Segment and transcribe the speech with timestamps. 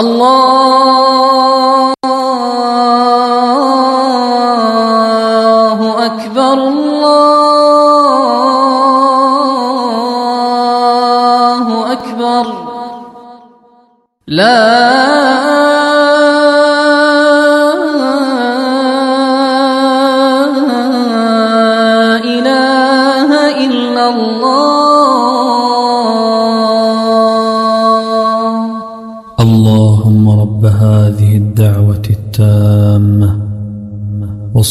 [0.00, 1.27] اللہ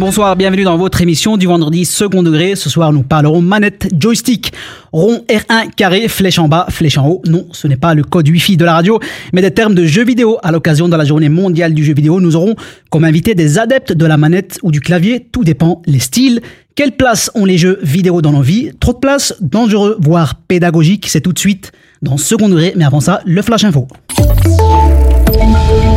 [0.00, 2.56] Bonsoir, bienvenue dans votre émission du vendredi second degré.
[2.56, 4.50] Ce soir, nous parlerons manette joystick,
[4.92, 7.22] rond R1 carré, flèche en bas, flèche en haut.
[7.26, 8.98] Non, ce n'est pas le code Wi-Fi de la radio,
[9.34, 10.38] mais des termes de jeux vidéo.
[10.42, 12.56] À l'occasion de la journée mondiale du jeu vidéo, nous aurons
[12.88, 15.28] comme invité des adeptes de la manette ou du clavier.
[15.30, 16.40] Tout dépend les styles.
[16.74, 18.70] Quelle place ont les jeux vidéo dans nos vies?
[18.80, 22.72] Trop de place Dangereux, voire pédagogique C'est tout de suite dans second degré.
[22.74, 23.86] Mais avant ça, le flash info.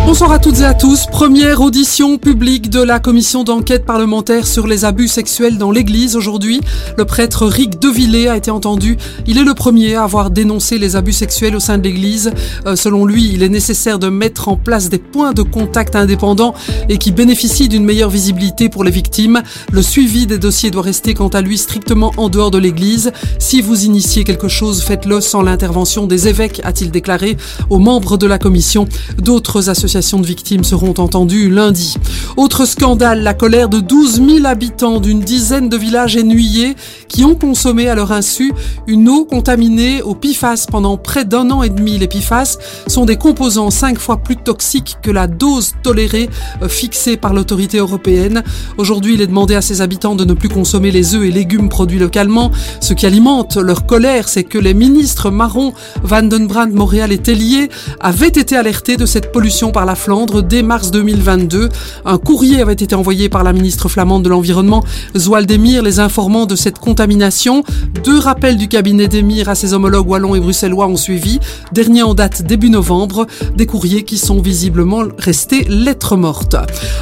[0.05, 1.05] Bonsoir à toutes et à tous.
[1.05, 6.59] Première audition publique de la commission d'enquête parlementaire sur les abus sexuels dans l'église aujourd'hui.
[6.97, 8.97] Le prêtre Rick Devillé a été entendu.
[9.27, 12.31] Il est le premier à avoir dénoncé les abus sexuels au sein de l'église.
[12.65, 16.53] Euh, selon lui, il est nécessaire de mettre en place des points de contact indépendants
[16.89, 19.41] et qui bénéficient d'une meilleure visibilité pour les victimes.
[19.71, 23.13] Le suivi des dossiers doit rester quant à lui strictement en dehors de l'église.
[23.39, 27.37] Si vous initiez quelque chose, faites-le sans l'intervention des évêques, a-t-il déclaré
[27.69, 28.85] aux membres de la commission.
[29.17, 31.95] D'autres associations de victimes seront entendues lundi.
[32.35, 36.75] Autre scandale, la colère de 12 000 habitants d'une dizaine de villages ennuyés
[37.07, 38.53] qui ont consommé à leur insu
[38.87, 41.99] une eau contaminée au PFAS pendant près d'un an et demi.
[41.99, 46.27] Les PFAS sont des composants cinq fois plus toxiques que la dose tolérée
[46.63, 48.43] euh, fixée par l'autorité européenne.
[48.77, 51.69] Aujourd'hui, il est demandé à ces habitants de ne plus consommer les œufs et légumes
[51.69, 52.51] produits localement.
[52.81, 57.19] Ce qui alimente leur colère, c'est que les ministres Marron, Van den Brandt, Montréal et
[57.19, 61.69] Tellier avaient été alertés de cette pollution par la Flandre dès mars 2022.
[62.05, 64.83] Un courrier avait été envoyé par la ministre flamande de l'Environnement,
[65.15, 67.63] Zoaldemir, les informant de cette contamination.
[68.03, 71.39] Deux rappels du cabinet d'Emir à ses homologues wallons et bruxellois ont suivi.
[71.71, 73.27] Dernier en date début novembre.
[73.55, 76.55] Des courriers qui sont visiblement restés lettres mortes.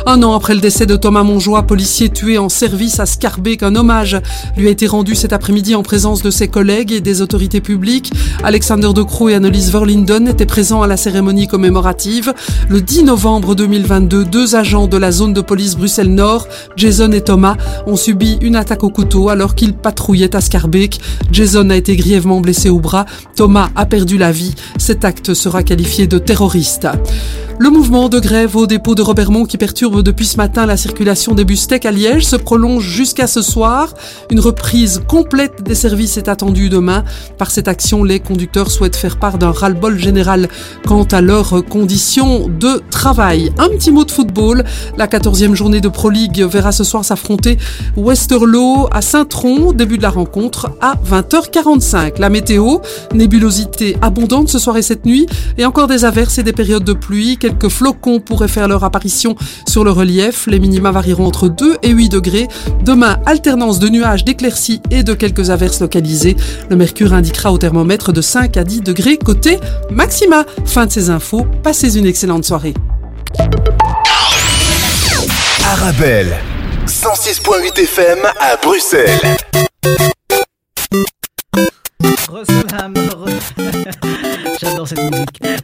[0.05, 3.75] Un an après le décès de Thomas Monjoie, policier tué en service à Scarbeck, un
[3.75, 4.17] hommage
[4.57, 8.11] lui a été rendu cet après-midi en présence de ses collègues et des autorités publiques.
[8.43, 12.33] Alexander De Croo et Annelies Verlinden étaient présents à la cérémonie commémorative.
[12.71, 17.57] Le 10 novembre 2022, deux agents de la zone de police Bruxelles-Nord, Jason et Thomas,
[17.85, 21.01] ont subi une attaque au couteau alors qu'ils patrouillaient à Scarbeck.
[21.33, 23.05] Jason a été grièvement blessé au bras,
[23.35, 24.55] Thomas a perdu la vie.
[24.77, 26.87] Cet acte sera qualifié de terroriste.
[27.61, 31.35] Le mouvement de grève au dépôt de Robermont qui perturbe depuis ce matin la circulation
[31.35, 33.93] des bus tech à Liège se prolonge jusqu'à ce soir.
[34.31, 37.03] Une reprise complète des services est attendue demain.
[37.37, 40.49] Par cette action, les conducteurs souhaitent faire part d'un ras-le-bol général
[40.87, 43.51] quant à leurs conditions de travail.
[43.57, 44.63] Un petit mot de football.
[44.95, 47.57] La 14e journée de Pro League verra ce soir s'affronter
[47.97, 49.73] Westerlo à Saint-Tron.
[49.73, 52.19] Début de la rencontre à 20h45.
[52.19, 52.77] La météo,
[53.13, 55.25] nébulosité abondante ce soir et cette nuit
[55.57, 57.37] et encore des averses et des périodes de pluie.
[57.37, 59.35] Quelques flocons pourraient faire leur apparition
[59.67, 60.45] sur le relief.
[60.45, 62.47] Les minima varieront entre 2 et 8 degrés.
[62.85, 66.35] Demain, alternance de nuages, d'éclaircies et de quelques averses localisées.
[66.69, 70.45] Le mercure indiquera au thermomètre de 5 à 10 degrés côté maxima.
[70.65, 71.47] Fin de ces infos.
[71.63, 72.73] Passez une excellente soirée.
[75.63, 76.35] Arabelle,
[76.85, 79.37] 106.8 FM à Bruxelles.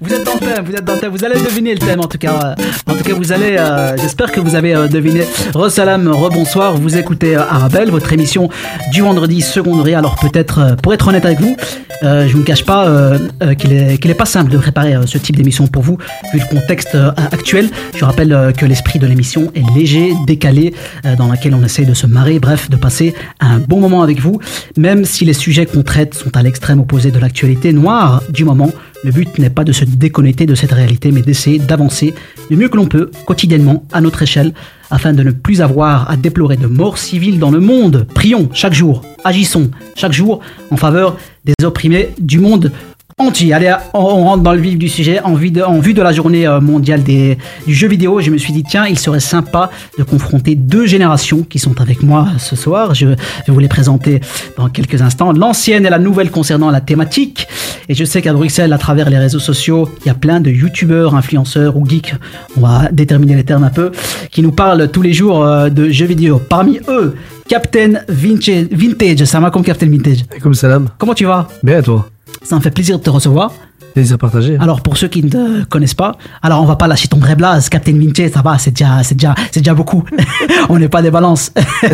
[0.01, 1.99] Vous êtes dans le thème, vous êtes dans le thème, vous allez deviner le thème
[1.99, 2.55] en tout cas.
[2.87, 5.23] En tout cas, vous allez, euh, j'espère que vous avez euh, deviné.
[5.53, 8.49] Resalam, rebonsoir, vous écoutez euh, Arabelle, votre émission
[8.91, 9.99] du vendredi secondaire.
[9.99, 11.57] Alors peut-être, euh, pour être honnête avec vous,
[12.03, 14.57] euh, je ne vous cache pas euh, euh, qu'il est, qu'il est pas simple de
[14.57, 15.97] préparer euh, ce type d'émission pour vous,
[16.33, 17.69] vu le contexte euh, actuel.
[17.95, 20.73] Je rappelle euh, que l'esprit de l'émission est léger, décalé,
[21.05, 24.19] euh, dans laquelle on essaye de se marrer, bref, de passer un bon moment avec
[24.19, 24.39] vous,
[24.77, 28.71] même si les sujets qu'on traite sont à l'extrême opposé de l'actualité noire du moment.
[29.03, 32.13] Le but n'est pas de se déconnecter de cette réalité, mais d'essayer d'avancer
[32.49, 34.53] le mieux que l'on peut, quotidiennement, à notre échelle,
[34.89, 38.07] afin de ne plus avoir à déplorer de morts civiles dans le monde.
[38.15, 40.39] Prions chaque jour, agissons chaque jour
[40.71, 42.71] en faveur des opprimés du monde
[43.19, 43.53] entier.
[43.53, 45.19] Allez, on on rentre dans le vif du sujet.
[45.21, 48.29] En vue de, en vue de la journée euh, mondiale des, du jeu vidéo, je
[48.31, 52.27] me suis dit, tiens, il serait sympa de confronter deux générations qui sont avec moi
[52.37, 52.93] ce soir.
[52.93, 53.15] Je vais
[53.47, 54.21] vous les présenter
[54.57, 55.33] dans quelques instants.
[55.33, 57.47] L'ancienne et la nouvelle concernant la thématique.
[57.89, 60.51] Et je sais qu'à Bruxelles, à travers les réseaux sociaux, il y a plein de
[60.51, 62.13] youtubeurs, influenceurs ou geeks,
[62.57, 63.91] on va déterminer les termes un peu,
[64.29, 66.39] qui nous parlent tous les jours euh, de jeux vidéo.
[66.49, 67.15] Parmi eux,
[67.47, 70.25] Captain Vintage, Vintage ça va comme Captain Vintage.
[70.41, 70.89] Comme salam.
[70.97, 71.47] Comment tu vas?
[71.63, 72.09] Bien à toi?
[72.43, 73.53] Ça me fait plaisir de te recevoir.
[73.97, 74.57] Plaisir partagé.
[74.59, 77.35] Alors pour ceux qui ne te connaissent pas, alors on va pas lâcher ton vrai
[77.35, 80.03] blaze, Captain Vintage, ça va, c'est déjà, c'est déjà, c'est déjà beaucoup.
[80.69, 81.51] on n'est pas des balances.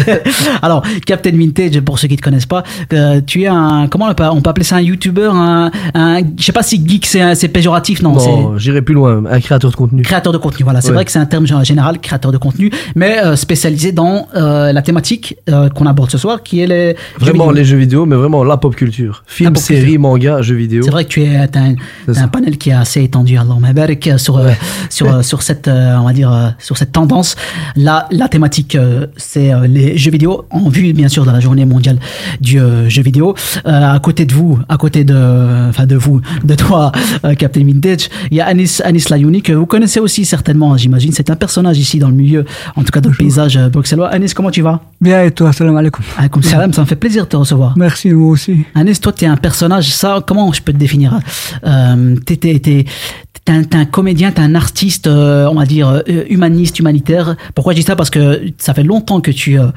[0.62, 4.14] alors Captain Vintage, pour ceux qui te connaissent pas, euh, tu es un, comment on
[4.14, 7.36] peut, on peut appeler ça un YouTuber, un, un, je sais pas si geek c'est,
[7.36, 9.24] c'est péjoratif, non, Bon, j'irai plus loin.
[9.30, 10.02] Un créateur de contenu.
[10.02, 10.66] créateur de contenu.
[10.66, 10.96] Voilà, c'est Ouais.
[10.96, 14.74] vrai que c'est un terme gé- général, créateur de contenu, mais euh, spécialisé dans euh,
[14.74, 15.38] la thématique
[15.74, 18.76] qu'on aborde ce soir, qui est les Vraiment les jeux vidéo, mais vraiment la pop
[18.76, 19.24] culture.
[19.26, 20.84] Film, série, manga, jeux vidéo.
[20.84, 23.38] C'est vrai que tu es t'as un, C'est t'as un panel qui est assez étendu,
[23.60, 24.52] Mabarak, sur euh,
[24.90, 27.36] sur euh, sur cette euh, on va dire euh, sur cette tendance.
[27.76, 31.40] Là, la thématique euh, c'est euh, les jeux vidéo en vue bien sûr de la
[31.40, 31.98] journée mondiale
[32.42, 33.36] du euh, jeu vidéo.
[33.66, 36.92] Euh, à côté de vous, à côté de enfin de vous, de toi,
[37.26, 41.12] euh, Captain Vintage, il y a Anis Anis Layouni que vous connaissez aussi certainement, j'imagine.
[41.12, 44.10] C'est un personnage ici dans le milieu, en tout cas dans le paysage euh, bruxellois.
[44.10, 44.82] Anis, comment tu vas?
[45.02, 46.04] Bien et toi, salam alaikum.
[46.32, 47.74] Comme salam, ça me fait plaisir de te recevoir.
[47.78, 48.66] Merci, vous aussi.
[48.76, 51.20] Anis, toi, t'es un personnage, ça, comment je peux te définir
[51.74, 52.86] euh, T'es t'es- t'es-
[53.46, 57.36] t'es un, t'es un comédien, t'es un artiste, euh, on va dire, euh, humaniste, humanitaire.
[57.56, 57.98] Pourquoi je dis ça?
[57.98, 59.68] Parce que ça fait longtemps que tu, euh,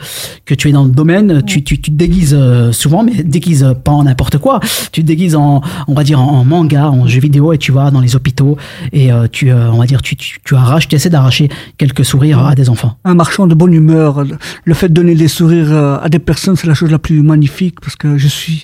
[0.45, 2.37] que tu es dans le domaine, tu, tu, tu te déguises
[2.71, 4.61] souvent, mais déguises pas en n'importe quoi.
[4.93, 7.73] Tu te déguises en, on va dire, en, en manga, en jeux vidéo, et tu
[7.73, 8.57] vas dans les hôpitaux,
[8.93, 12.55] et tu, on va dire, tu, tu, tu arraches, tu essaies d'arracher quelques sourires à
[12.55, 12.97] des enfants.
[13.05, 14.23] Un marchand de bonne humeur.
[14.65, 17.81] Le fait de donner des sourires à des personnes, c'est la chose la plus magnifique
[17.81, 18.63] parce que je suis.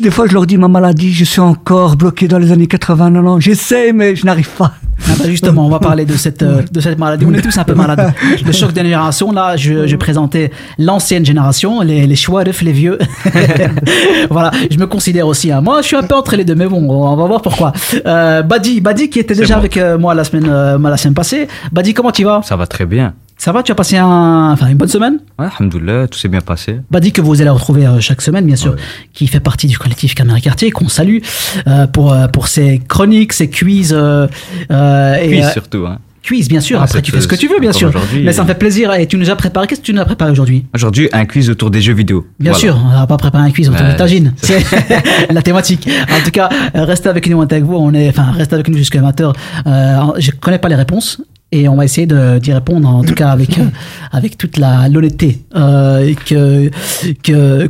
[0.00, 3.12] Des fois, je leur dis ma maladie, je suis encore bloqué dans les années 80,
[3.12, 3.44] 90.
[3.44, 4.72] J'essaie, mais je n'arrive pas.
[5.06, 7.24] Ah bah justement, on va parler de cette, euh, de cette maladie.
[7.26, 8.12] On est tous un peu malades.
[8.46, 12.98] Le choc des générations, là, je, je présentais l'ancienne génération, les, les chouarefs, les vieux.
[14.30, 15.50] voilà, je me considère aussi.
[15.50, 15.60] hein.
[15.60, 17.72] Moi, je suis un peu entre les deux, mais bon, on va voir pourquoi.
[18.06, 21.48] Euh, Badi, Badi qui était déjà avec euh, moi la semaine, euh, la semaine passée.
[21.72, 22.40] Badi, comment tu vas?
[22.44, 23.14] Ça va très bien.
[23.40, 25.20] Ça va Tu as passé un, enfin, une bonne semaine?
[25.38, 26.80] Ouais, alhamdoulilah, tout s'est bien passé.
[26.90, 28.78] Badi que vous allez retrouver euh, chaque semaine, bien sûr, Ouais.
[29.14, 31.18] qui fait partie du collectif Caméra Quartier, qu'on salue
[31.68, 33.92] euh, pour, euh, pour ses chroniques, ses quiz.
[34.70, 35.98] Et, surtout, hein.
[36.26, 36.80] quiz, bien sûr.
[36.80, 37.92] Ah, Après, tu fais ce que tu veux, bien sûr.
[38.24, 38.92] Mais ça me fait plaisir.
[38.94, 39.68] Et tu nous as préparé.
[39.68, 40.66] Qu'est-ce que tu nous as préparé aujourd'hui?
[40.74, 42.26] Aujourd'hui, un quiz autour des jeux vidéo.
[42.40, 42.60] Bien Voilà.
[42.60, 44.34] sûr, on va pas préparer un quiz autour Ouais, du tagine.
[44.42, 44.64] C'est
[45.32, 45.88] la thématique.
[46.10, 47.76] En tout cas, restez avec nous, on est avec vous.
[47.76, 49.32] On est, enfin, restez avec nous jusqu'à 20h.
[49.66, 51.22] Euh, je connais pas les réponses.
[51.50, 53.64] Et on va essayer d'y répondre, en tout cas avec euh,
[54.12, 56.70] avec toute la l'honnêteté euh, que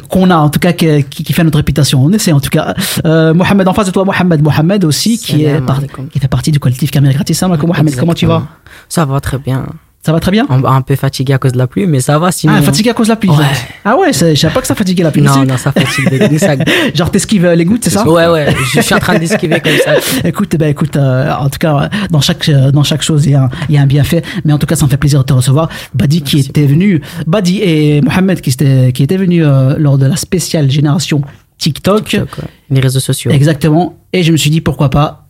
[0.08, 2.02] qu'on a, en tout cas qui, qui fait notre réputation.
[2.02, 2.74] On essaie en tout cas.
[3.04, 5.80] Euh, Mohamed en face de toi, Mohamed Mohamed aussi qui est par-
[6.12, 7.40] qui fait partie du collectif Caméra Gratis.
[7.42, 8.46] Mohamed, comment tu vas?
[8.88, 9.66] Ça va très bien.
[10.08, 10.46] Ça va très bien.
[10.48, 12.54] Un, un peu fatigué à cause de la pluie, mais ça va sinon.
[12.56, 13.28] Ah, fatigué à cause de la pluie.
[13.28, 13.44] Ouais.
[13.84, 15.20] Ah ouais, je savais pas que ça fatiguait la pluie.
[15.20, 16.08] Non, non, ça fatigue.
[16.08, 16.66] des- des sacs.
[16.94, 19.76] Genre t'esquives euh, les gouttes, c'est ça Ouais, ouais, je suis en train d'esquiver comme
[19.84, 19.96] ça.
[20.26, 23.34] Écoute, ben écoute, euh, en tout cas, euh, dans chaque dans chaque chose, il y,
[23.34, 24.22] a un, il y a un bienfait.
[24.46, 25.68] Mais en tout cas, ça me fait plaisir de te recevoir.
[25.92, 30.06] Badi qui était venu, Badi et Mohamed qui étaient qui étaient venus euh, lors de
[30.06, 31.20] la spéciale génération
[31.58, 32.12] TikTok.
[32.14, 32.24] Ouais,
[32.70, 33.30] Les réseaux sociaux.
[33.30, 33.96] Exactement.
[34.14, 35.27] Et je me suis dit pourquoi pas.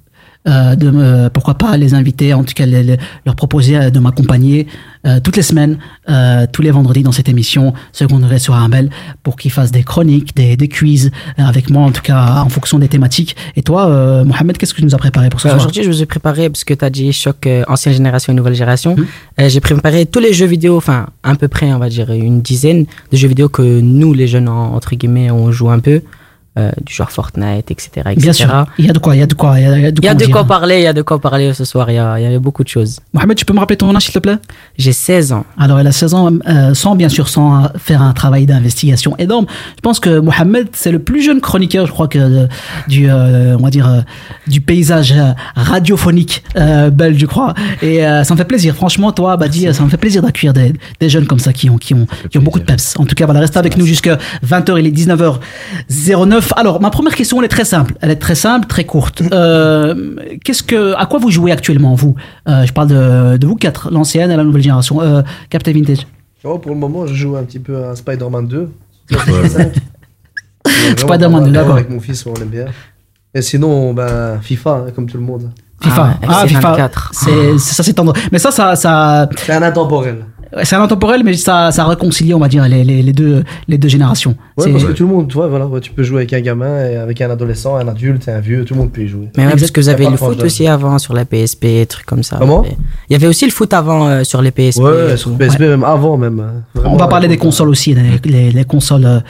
[0.48, 3.90] Euh, de me, pourquoi pas les inviter, en tout cas les- les- leur proposer euh,
[3.90, 4.66] de m'accompagner
[5.06, 5.78] euh, toutes les semaines,
[6.08, 7.72] euh, tous les vendredis dans cette émission
[8.10, 8.90] Nouvelle sur Armel
[9.22, 12.48] pour qu'ils fassent des chroniques, des, des quiz euh, avec moi en tout cas en
[12.48, 13.36] fonction des thématiques.
[13.56, 15.82] Et toi, euh, Mohamed, qu'est-ce que tu nous as préparé pour ce Euh, soir Aujourd'hui,
[15.84, 18.54] je vous ai préparé, parce que tu as dit choc euh, ancienne génération et nouvelle
[18.54, 18.96] génération.
[19.40, 22.40] Euh, J'ai préparé tous les jeux vidéo, enfin, à peu près, on va dire, une
[22.40, 26.02] dizaine de jeux vidéo que nous, les jeunes, en- entre guillemets, on joue un peu.
[26.58, 27.88] Euh, du genre Fortnite, etc.
[27.96, 28.14] etc.
[28.16, 29.90] Bien sûr, il y a de quoi, il y a de quoi, il y a,
[29.90, 30.30] de Il y a quoi de dire.
[30.30, 32.34] quoi parler, il y a de quoi parler ce soir, il y a, il y
[32.34, 33.00] a beaucoup de choses.
[33.12, 34.38] Mohamed, tu peux me rappeler ton âge s'il te plaît?
[34.76, 35.44] J'ai 16 ans.
[35.58, 39.16] Alors, elle a 16 ans, euh, sans bien sûr sans euh, faire un travail d'investigation
[39.18, 39.46] énorme.
[39.76, 42.46] Je pense que Mohamed, c'est le plus jeune chroniqueur, je crois que euh,
[42.88, 44.04] du, on va dire,
[44.46, 45.14] du paysage
[45.54, 47.54] radiophonique belge, je crois.
[47.82, 48.74] Et ça me fait plaisir.
[48.74, 51.76] Franchement, toi, Badi, ça me fait plaisir d'accueillir des, des jeunes comme ça qui ont,
[51.76, 52.94] qui ont, qui ont beaucoup de peps.
[52.98, 54.78] En tout cas, voilà, restez avec nous jusqu'à 20h.
[54.78, 56.47] Il est 19h09.
[56.56, 57.94] Alors, ma première question, elle est très simple.
[58.00, 59.22] Elle est très simple, très courte.
[59.32, 60.14] Euh,
[60.44, 62.14] qu'est-ce que, à quoi vous jouez actuellement, vous?
[62.48, 65.00] Euh, Je parle de, de vous quatre, l'ancienne et la nouvelle génération.
[65.00, 66.06] Euh, Captain Vintage.
[66.44, 68.70] Oh, pour le moment, je joue un petit peu à Spider-Man 2.
[69.10, 69.58] sur PS5.
[70.66, 71.72] Mais vraiment Spider-Man pas mal, 2, d'accord.
[71.74, 72.66] Avec mon fils, on aime bien.
[73.34, 75.50] Et sinon, ben, FIFA, hein, comme tout le monde.
[75.82, 76.14] FIFA.
[76.26, 76.70] Ah, FC FIFA.
[76.70, 77.10] 24.
[77.12, 78.12] C'est, c'est- ça, c'est tendre.
[78.32, 80.24] Mais ça, ça, ça, C'est un intemporel.
[80.64, 83.78] c'est un intemporel, mais ça, ça réconcilie, on va dire, les, les, les deux, les
[83.78, 84.34] deux générations.
[84.58, 86.32] Ouais, C'est- parce que tout le monde, tu vois, voilà, ouais, tu peux jouer avec
[86.32, 89.02] un gamin, et avec un adolescent, un adulte, et un vieux, tout le monde peut
[89.02, 89.28] y jouer.
[89.36, 92.22] Mais ouais, parce que vous avez le foot aussi avant sur la PSP, trucs comme
[92.24, 92.36] ça.
[92.38, 92.64] Comment?
[93.08, 94.80] Il y avait aussi le foot avant euh, sur les PSP.
[94.82, 95.36] Ouais, sur.
[95.38, 96.40] PSP, même avant, même.
[96.40, 96.62] hein.
[96.74, 99.20] Vraiment, On va parler des consoles aussi, les, les, les consoles euh,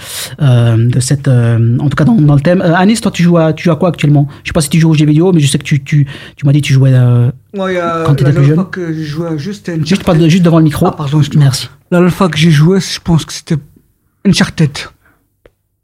[0.41, 2.63] euh, de cette, euh, en tout cas dans, dans le thème.
[2.63, 4.29] Euh, Anis, toi, tu joues à, tu joues à quoi actuellement?
[4.45, 6.07] Je sais pas si tu joues aux jeux vidéo, mais je sais que tu, tu,
[6.37, 9.39] tu m'as dit que tu jouais euh, Quand t'étais la plus jeune que je jouais
[9.39, 10.87] juste juste, pas de- juste devant le micro.
[10.87, 11.45] Ah, pardon, excuse-moi.
[11.45, 11.69] Merci.
[11.91, 13.57] La dernière fois que j'ai joué, je pense que c'était
[14.27, 14.71] Uncharted.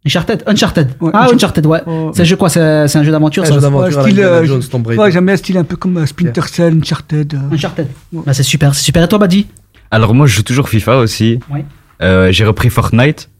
[0.07, 0.89] Uncharted, Uncharted.
[1.01, 1.65] Ouais, ah, Uncharted.
[1.67, 1.81] Ouais.
[1.87, 2.11] Oh.
[2.15, 4.63] C'est un jeu quoi C'est un jeu d'aventure, Un ça jeu d'aventure Ouais, euh, Jones,
[4.71, 5.01] Tomb Raider.
[5.01, 7.35] Ouais, j'aime bien un style un peu comme euh, Splinter Cell, Uncharted.
[7.35, 7.55] euh.
[7.55, 7.87] Uncharted.
[8.13, 9.03] Bah, c'est super, c'est super.
[9.03, 9.47] Et toi, Badi
[9.91, 11.41] Alors moi, je joue toujours FIFA aussi.
[11.51, 11.61] Oui.
[12.03, 13.31] Euh, j'ai repris Fortnite.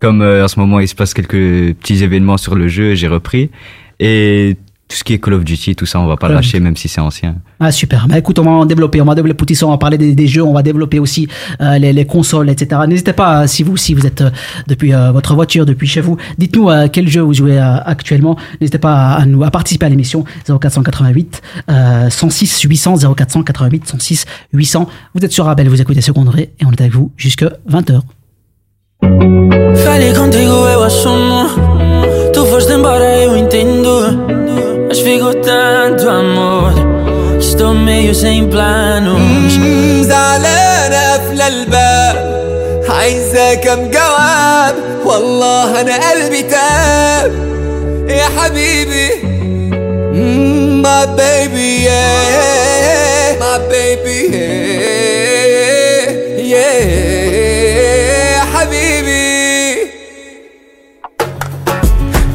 [0.00, 3.08] Comme euh, en ce moment, il se passe quelques petits événements sur le jeu, j'ai
[3.08, 3.50] repris.
[3.98, 4.56] Et
[4.94, 6.86] tout ce qui est Call of Duty, tout ça, on va pas lâcher, même si
[6.86, 7.34] c'est ancien.
[7.58, 8.06] Ah super.
[8.06, 9.00] Bah écoute, on va en développer.
[9.00, 9.66] On va développer tout ça.
[9.66, 10.44] On va parler des, des jeux.
[10.44, 11.26] On va développer aussi
[11.60, 12.82] euh, les, les consoles, etc.
[12.86, 14.30] N'hésitez pas, euh, si vous, si vous êtes euh,
[14.68, 18.36] depuis euh, votre voiture, depuis chez vous, dites-nous euh, quel jeu vous jouez euh, actuellement.
[18.60, 24.26] N'hésitez pas à, à nous à participer à l'émission 0488 euh, 106 800 0488 106
[24.52, 24.88] 800.
[25.16, 28.00] Vous êtes sur Abel, vous écoutez Seconderie et on est avec vous jusque 20h.
[35.14, 36.72] Ficou tanto amor.
[37.38, 39.54] Estou meio sem planos.
[40.02, 42.16] زعلانة قافلة الباب
[42.88, 47.32] عايزة كم جواب والله أنا قلبي تاب
[48.08, 49.10] يا حبيبي
[50.82, 53.38] My baby yeah.
[53.40, 56.10] My baby yeah.
[56.52, 59.76] Yeah حبيبي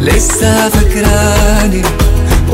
[0.01, 1.98] لسه فاكراني.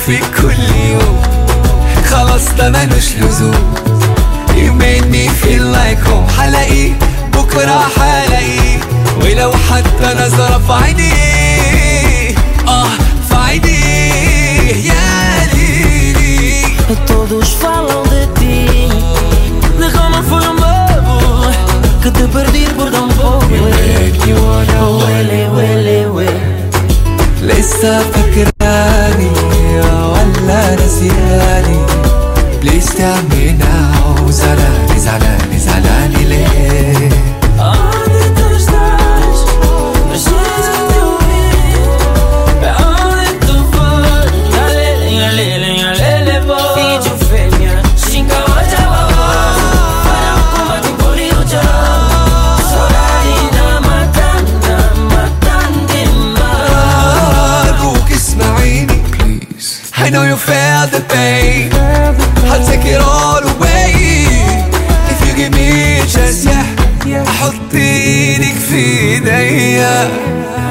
[0.00, 1.22] تشوفك كل يوم
[2.10, 3.74] خلاص ده ملوش لزوم
[4.56, 6.92] You made me feel like home حلاقيه
[7.34, 8.80] بكرة حلاقيه
[9.22, 12.34] ولو حتى نظرة في عينيه
[12.68, 12.86] آه
[13.28, 16.62] في عينيه يا ليلي
[17.06, 18.58] Todos falam de ti
[19.80, 21.16] De como foi um bobo
[22.02, 26.40] Que te perdi por tão pouco make me wanna Wele, wele, wele
[27.42, 28.59] لسه فاكراني
[33.00, 33.29] 야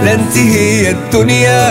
[0.04, 1.70] لن تهي الدنيا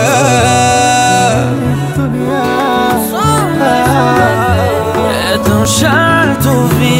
[5.79, 6.97] Shato vi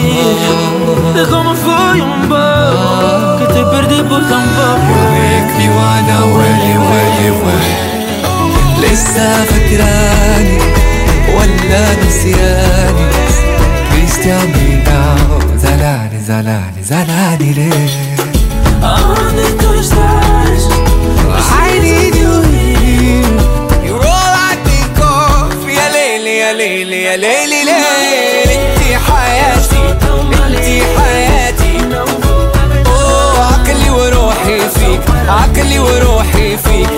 [1.31, 4.43] Come foi um bom Que te perdi por tão
[5.77, 7.75] وأنا ويلي ويلي ويلي
[8.81, 10.57] لسا فكراني
[11.35, 13.09] ولا نسياني
[13.89, 15.57] Please tell me now
[16.81, 17.89] زلاني ليه
[18.81, 20.18] I wanted to
[21.85, 23.35] need you here.
[23.85, 29.83] You're all I think of يا ليلي يا ليلي يا ليلي ليلي انتي حياتي
[30.47, 31.73] انتي حياتي
[32.85, 36.89] اوه عقلي وروحي فيك عقلي وروحي فيك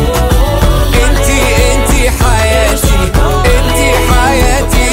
[1.05, 1.41] انتي
[1.73, 2.97] انتي حياتي
[3.45, 4.89] انتي حياتي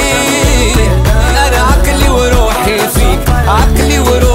[1.31, 4.28] أنا عقلي وروحي فيك عقلي وروحي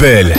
[0.00, 0.32] Arabelle.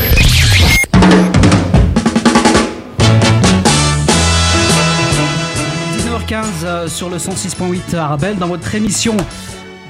[5.97, 9.15] 19h15 euh, sur le 106.8 Arabelle dans votre émission.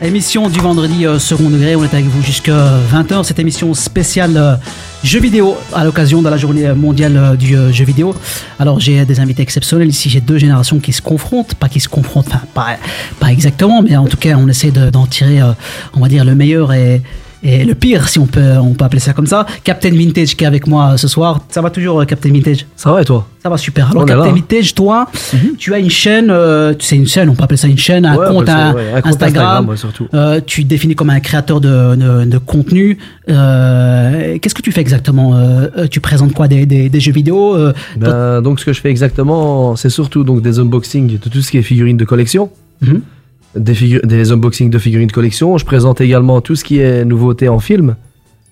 [0.02, 4.38] Émission du vendredi euh, second degré, on est avec vous jusqu'à 20h, cette émission spéciale
[4.38, 4.56] euh,
[5.04, 8.16] jeux vidéo à l'occasion de la journée mondiale euh, du euh, jeu vidéo.
[8.60, 11.90] Alors j'ai des invités exceptionnels ici, j'ai deux générations qui se confrontent, pas qui se
[11.90, 12.78] confrontent, enfin pas,
[13.20, 15.52] pas exactement, mais en tout cas on essaie de- d'en tirer, euh,
[15.94, 17.02] on va dire, le meilleur et,
[17.44, 19.46] et le pire, si on peut, on peut appeler ça comme ça.
[19.64, 22.66] Captain Vintage qui est avec moi ce soir, ça va toujours euh, Captain Vintage?
[22.76, 23.28] Ça va et toi?
[23.42, 23.90] Ça va super.
[23.92, 24.32] Alors, On Captain là.
[24.34, 25.08] Vintage, toi,
[25.58, 28.18] tu as une chaîne, euh, c'est une chaîne, on peut appeler ça une chaîne, un
[28.18, 29.70] Ouais, compte, un- ouais, un compte Instagram.
[29.70, 30.08] Instagram, surtout.
[30.14, 32.98] Euh, tu te définis comme un créateur de, de, de contenu.
[33.30, 35.34] Euh, Qu'est-ce que tu fais exactement?
[35.90, 36.48] Tu présentes quoi?
[36.48, 37.58] Des, des, des jeux vidéo?
[37.98, 41.52] Ben, donc ce que je fais exactement, c'est surtout donc des unboxings de tout ce
[41.52, 42.50] qui est figurines de collection.
[42.82, 43.02] Mhm.
[43.56, 45.58] Des, des unboxings de figurines de collection.
[45.58, 47.96] Je présente également tout ce qui est nouveauté en film.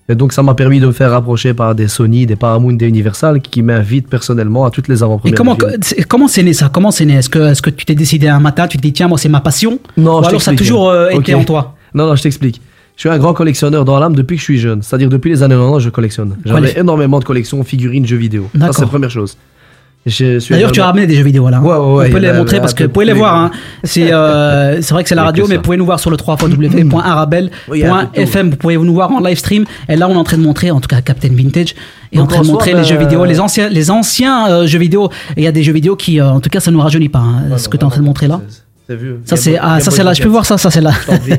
[0.10, 2.88] Et donc ça m'a permis de me faire rapprocher par des Sony, des Paramount, des
[2.88, 5.38] Universal qui m'invitent personnellement à toutes les Et avant-premières.
[5.38, 5.72] comment films.
[5.82, 6.70] c'est- comment c'est né ça?
[6.74, 7.16] Comment c'est né?
[7.16, 9.28] Est-ce que est-ce que tu t'es décidé un matin, tu te dis tiens moi c'est
[9.30, 9.80] ma passion?
[9.98, 11.76] Non, Ou je alors ça a toujours euh, été en toi?
[11.94, 12.62] Non, non, je t'explique.
[12.96, 14.82] Je suis un grand collectionneur dans l'âme depuis que je suis jeune.
[14.82, 16.38] C'est-à-dire depuis les années 90, je collectionne.
[16.46, 18.50] J'avais énormément de collections, figurines, jeux vidéo.
[18.58, 19.38] Ça, c'est la première chose.
[20.50, 21.58] D'ailleurs, tu as ramené des jeux vidéo là.
[21.58, 21.62] hein.
[21.62, 23.36] Ouais, ouais, ouais, on peut il y les montrer parce que vous pouvez les voir.
[23.36, 23.52] hein.
[23.84, 26.18] C'est euh, c'est vrai que c'est la radio, mais vous pouvez nous voir sur le
[26.18, 26.96] Oui, il y a un peu de tout.
[26.96, 28.50] www.arabel.fm.
[28.52, 29.66] Vous pouvez nous voir en live stream.
[29.90, 31.76] Et là, on est en train de montrer, en tout cas, Captain Vintage,
[32.12, 34.80] et en train de montrer les ben, jeux vidéo, les anciens, les anciens euh, jeux
[34.80, 35.10] vidéo.
[35.36, 37.10] Et il y a des jeux vidéo qui, euh, en tout cas, ça nous rajeunit
[37.10, 37.20] pas.
[37.20, 38.42] hein, ce que tu es en train de vraiment, montrer là.
[38.88, 39.20] C'est- C'est vieux.
[39.26, 40.92] Ça c'est ah ça c'est là je peux voir ça ça c'est là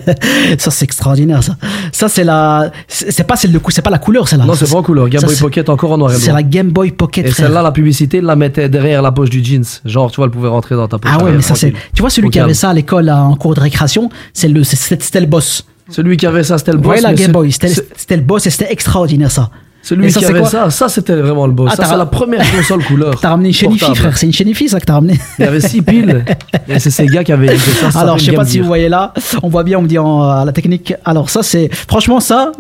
[0.59, 1.57] ça c'est extraordinaire ça
[1.93, 4.71] ça c'est la c'est c'est pas cou c'est pas la couleur celle là Non, c'est
[4.71, 5.09] pas en couleur.
[5.09, 6.35] Game ça, Boy c'est- Pocket encore en noir et c'est blanc.
[6.35, 9.65] la Game Boy Pocket Et celle-là, la publicité, la mettait derrière la poche du jeans.
[9.85, 11.11] Genre, tu vois, elle pouvait rentrer dans ta poche.
[11.15, 13.55] ah ouais mais ça c'est tu vois celui qui avait ça à l'école en cours
[13.55, 16.87] de récréation c'est le c'est- c'était le boss Celui qui avait ça, c'était le boss.
[16.87, 20.19] voyez la Game c'est- Boy c'est- c'était le boss et c'était extraordinaire ça Celui ça,
[20.21, 21.71] qui c'est avait quoi ça, ça c'était vraiment le boss.
[21.73, 23.19] Ah, ça, c'est la première console couleur.
[23.21, 23.95] t'as ramené une portable.
[23.97, 26.25] frère c'est une Shenifi ça que t'as ramené Il y avait six piles.
[26.69, 27.91] Et c'est ces gars qui avaient ça.
[27.93, 29.97] ça alors je sais pas si vous voyez là on voit bien on me dit
[29.99, 32.53] en, à la technique alors ça c'est franchement ça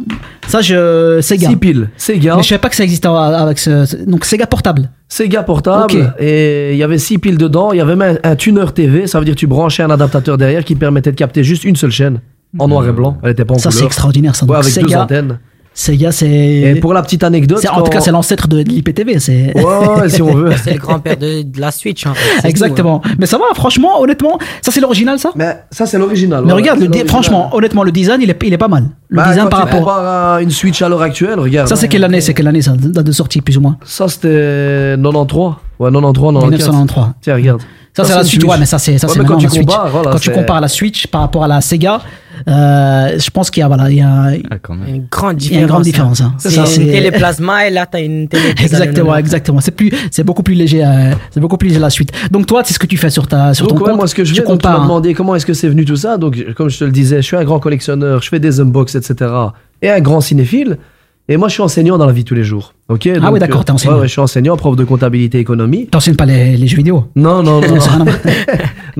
[0.46, 1.88] ça je Sega Six piles.
[1.96, 2.37] Sega.
[2.37, 6.14] mais je savais pas que ça existait avec ce donc Sega portable Sega portable.
[6.20, 7.72] Et il y avait six piles dedans.
[7.72, 9.07] Il y avait même un, un tuner TV.
[9.07, 11.76] Ça veut dire que tu branchais un adaptateur derrière qui permettait de capter juste une
[11.76, 12.20] seule chaîne.
[12.59, 13.16] En noir et blanc.
[13.22, 13.87] Elle était pas en ça c'est couleur.
[13.87, 15.38] extraordinaire ça Ouais, avec deux Sega antennes.
[15.81, 16.79] Sega, Et c'est.
[16.81, 17.59] pour la petite anecdote.
[17.62, 19.21] c'est- En tout cas, c'est l'ancêtre de l'IPTV.
[19.21, 19.55] C'est.
[19.57, 20.51] Ouais, si on veut.
[20.64, 22.21] C'est le grand-père de, de la Switch, en fait.
[22.21, 22.49] c'est tout, hein.
[22.49, 23.01] Exactement.
[23.17, 25.31] Mais ça va, franchement, honnêtement, ça c'est l'original, ça?
[25.37, 26.41] Mais ça, c'est l'original.
[26.45, 28.91] Mais voilà, regarde, le franchement, honnêtement, le design, il est, il est pas mal.
[29.09, 29.91] Le Bah, design quand par tu rapport.
[29.91, 31.69] à une Switch à l'heure actuelle, regarde.
[31.69, 33.77] Ça, c'est quelle année C'est quelle année, ça Date de sortie, plus ou moins?
[33.85, 35.53] Ça, c'était 93.
[35.79, 36.51] Ouais, 93, 94.
[36.51, 37.05] 1993.
[37.23, 37.61] Tiens, regarde.
[38.04, 39.66] Ça, c'est la Switch, ouais, mais ça, c'est ça, Ouais, c'est quand tu la Switch.
[39.66, 42.00] compares, voilà, quand tu c'est- compares la Switch par rapport à la Sega,
[42.46, 44.56] euh, je pense qu'il y a, voilà, il y a, Ah.
[44.87, 46.20] Une grande il y a une grande différence.
[46.20, 46.34] hein.
[46.38, 48.50] C'est Ça, une télé plasma et là, t'as une télé.
[48.61, 49.18] Exactement, 90.
[49.20, 49.61] exactement.
[49.61, 52.12] C'est plus, c'est beaucoup plus léger, euh, c'est beaucoup plus léger la suite.
[52.30, 53.98] Donc toi, c'est ce que tu fais sur ta, sur Donc, ton ouais, compte.
[53.98, 54.80] moi, ce que je tu donc, tu compares.
[54.80, 54.84] hein.
[54.84, 56.16] demandé comment est-ce que c'est venu tout ça.
[56.16, 58.94] Donc, comme je te le disais, je suis un grand collectionneur, je fais des unbox,
[58.94, 59.30] etc.
[59.82, 60.78] Et un grand cinéphile.
[61.31, 62.73] Et moi, je suis enseignant dans la vie tous les jours.
[62.88, 63.07] Ok?
[63.07, 63.95] Ah Donc, oui, d'accord, euh, t'es enseignant.
[63.97, 65.87] Ouais, ouais, je suis enseignant, prof de comptabilité économie.
[65.87, 67.05] T'enseignes pas les, les jeux vidéo?
[67.17, 67.67] Non, non, non.
[67.99, 68.05] Non,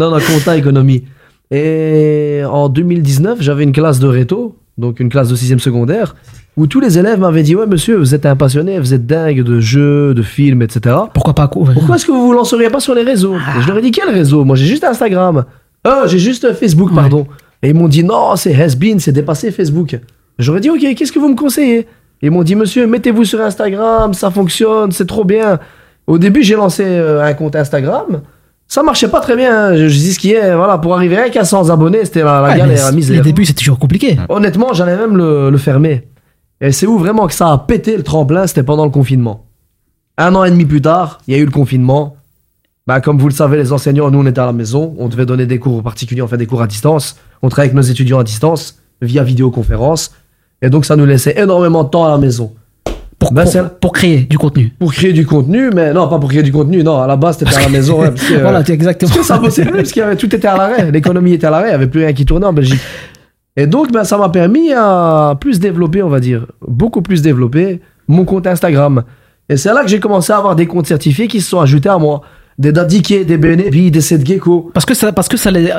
[0.11, 1.05] non, non, compta, économie.
[1.51, 6.15] Et en 2019, j'avais une classe de réto, donc une classe de 6 secondaire,
[6.59, 9.43] où tous les élèves m'avaient dit Ouais, monsieur, vous êtes un passionné, vous êtes dingue
[9.43, 10.95] de jeux, de films, etc.
[11.15, 11.69] Pourquoi pas quoi?
[11.73, 13.37] Pourquoi est-ce que vous vous lanceriez pas sur les réseaux?
[13.37, 14.45] Et je leur ai dit Quel réseau?
[14.45, 15.47] Moi, j'ai juste Instagram.
[15.87, 17.27] Oh, j'ai juste Facebook, pardon.
[17.63, 19.99] Et ils m'ont dit Non, c'est has-been, c'est dépassé Facebook.
[20.39, 21.87] J'aurais dit Ok, qu'est-ce que vous me conseillez?
[22.23, 25.59] Ils m'ont dit Monsieur, mettez-vous sur Instagram, ça fonctionne, c'est trop bien.
[26.07, 28.23] Au début, j'ai lancé euh, un compte Instagram.
[28.67, 29.75] Ça marchait pas très bien.
[29.77, 32.41] Je, je dis ce qui est, voilà, pour arriver rien qu'à 100 abonnés, c'était la,
[32.41, 33.23] la Ouais, galère, la Les misère.
[33.23, 34.17] débuts, c'est toujours compliqué.
[34.29, 36.09] Honnêtement, j'allais même le, le fermer.
[36.61, 39.47] Et c'est où vraiment que ça a pété le tremplin, c'était pendant le confinement.
[40.19, 42.17] Un an et demi plus tard, il y a eu le confinement.
[42.87, 44.95] Bah, comme vous le savez, les enseignants, nous, on était à la maison.
[44.99, 47.17] On devait donner des cours particuliers, on fait des cours à distance.
[47.43, 50.13] On travaille avec nos étudiants à distance, via vidéoconférence.
[50.63, 52.53] Et donc, ça nous laissait énormément de temps à la maison.
[53.19, 53.47] Pour, Ben,
[53.81, 54.73] pour, créer du contenu.
[54.79, 57.39] Pour créer du contenu, mais non, pas pour créer du contenu, non, à la base,
[57.39, 58.01] c'était à la maison.
[58.01, 59.11] ouais, parce que, voilà, exactement.
[59.11, 60.93] parce que ça bossait plus, parce que tout était à l'arrêt.
[60.93, 62.81] L'économie était à l'arrêt, il n'y avait plus rien qui tournait en Belgique.
[63.57, 67.81] Et donc, ben, ça m'a permis à plus développer, on va dire, beaucoup plus développer
[68.07, 69.03] mon compte Instagram.
[69.49, 71.89] Et c'est là que j'ai commencé à avoir des comptes certifiés qui se sont ajoutés
[71.89, 72.23] à moi.
[72.59, 74.71] Des Dadike, des BNB, des Setgecko.
[74.75, 75.73] Parce que ça, parce que ça les,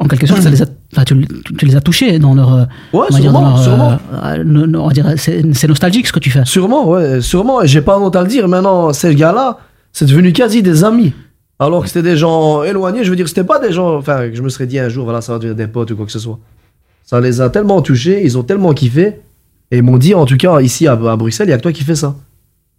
[0.00, 0.66] en quelque sorte, ça les a,
[1.04, 1.14] tu,
[1.62, 2.52] les as touchés dans leur.
[2.54, 3.98] euh, Ouais, sûrement, sûrement.
[4.12, 6.44] on va dire, c'est nostalgique ce que tu fais.
[6.44, 7.62] Sûrement, ouais, sûrement.
[7.62, 8.48] Et j'ai pas honte à le dire.
[8.48, 9.58] Maintenant, ces gars-là,
[9.92, 11.12] c'est devenu quasi des amis.
[11.60, 13.04] Alors que c'était des gens éloignés.
[13.04, 15.04] Je veux dire, c'était pas des gens, enfin, que je me serais dit un jour,
[15.04, 16.40] voilà, ça va devenir des potes ou quoi que ce soit.
[17.04, 19.20] Ça les a tellement touchés, ils ont tellement kiffé,
[19.70, 21.62] Et ils m'ont dit, en tout cas, ici à, à Bruxelles, il y a que
[21.62, 22.16] toi qui fais ça.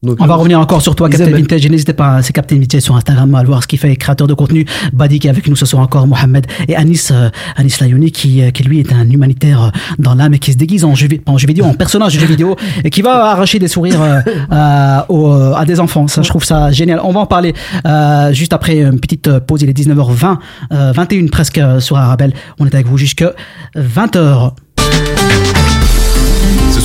[0.03, 1.31] Donc, On va euh, revenir encore sur toi, Captain.
[1.31, 1.67] Vintage.
[1.67, 4.65] N'hésitez pas, c'est Captain Vintage sur Instagram, à voir ce qu'il fait, créateur de contenu.
[4.93, 6.45] Badi qui est avec nous ce soir encore, Mohamed.
[6.67, 10.33] Et Anis, euh, Anis Layouni qui, euh, qui lui est un humanitaire euh, dans l'âme
[10.33, 13.01] et qui se déguise en jeu, en vidéo, en personnage de jeu vidéo et qui
[13.01, 14.19] va arracher des sourires euh,
[14.51, 16.07] euh, aux, à des enfants.
[16.07, 16.99] Ça, je trouve ça génial.
[17.03, 17.53] On va en parler
[17.87, 19.63] euh, juste après une petite pause.
[19.63, 20.37] Il est 19h20,
[20.71, 22.33] euh, 21 presque sur Arabelle.
[22.59, 23.25] On est avec vous jusque
[23.75, 24.51] 20h.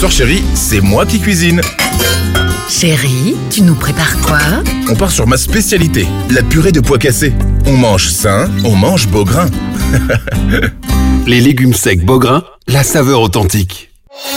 [0.01, 1.61] Soir, chérie, c'est moi qui cuisine.
[2.71, 4.39] Chérie, tu nous prépares quoi
[4.89, 7.35] On part sur ma spécialité, la purée de pois cassés.
[7.67, 9.51] On mange sain, on mange beau grain.
[11.27, 13.91] Les légumes secs Beaugrain, la saveur authentique.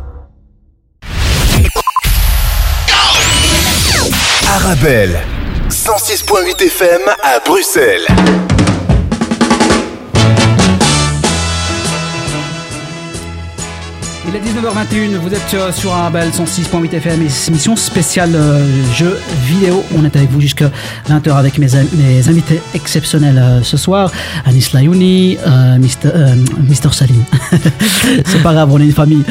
[4.47, 5.19] Arabelle,
[5.71, 8.07] 106.8 FM à Bruxelles.
[14.33, 18.65] Il est 19h21, vous êtes euh, sur Arabelle 106.8 FM, émission spéciale euh,
[18.95, 19.83] jeux vidéo.
[19.99, 20.71] On est avec vous jusqu'à
[21.09, 24.13] 20h avec mes, invités exceptionnels euh, ce soir.
[24.45, 26.11] Anis Layouni, Mr.
[26.15, 26.91] euh.
[26.93, 27.25] Salim.
[28.25, 29.25] C'est pas grave, on est une famille.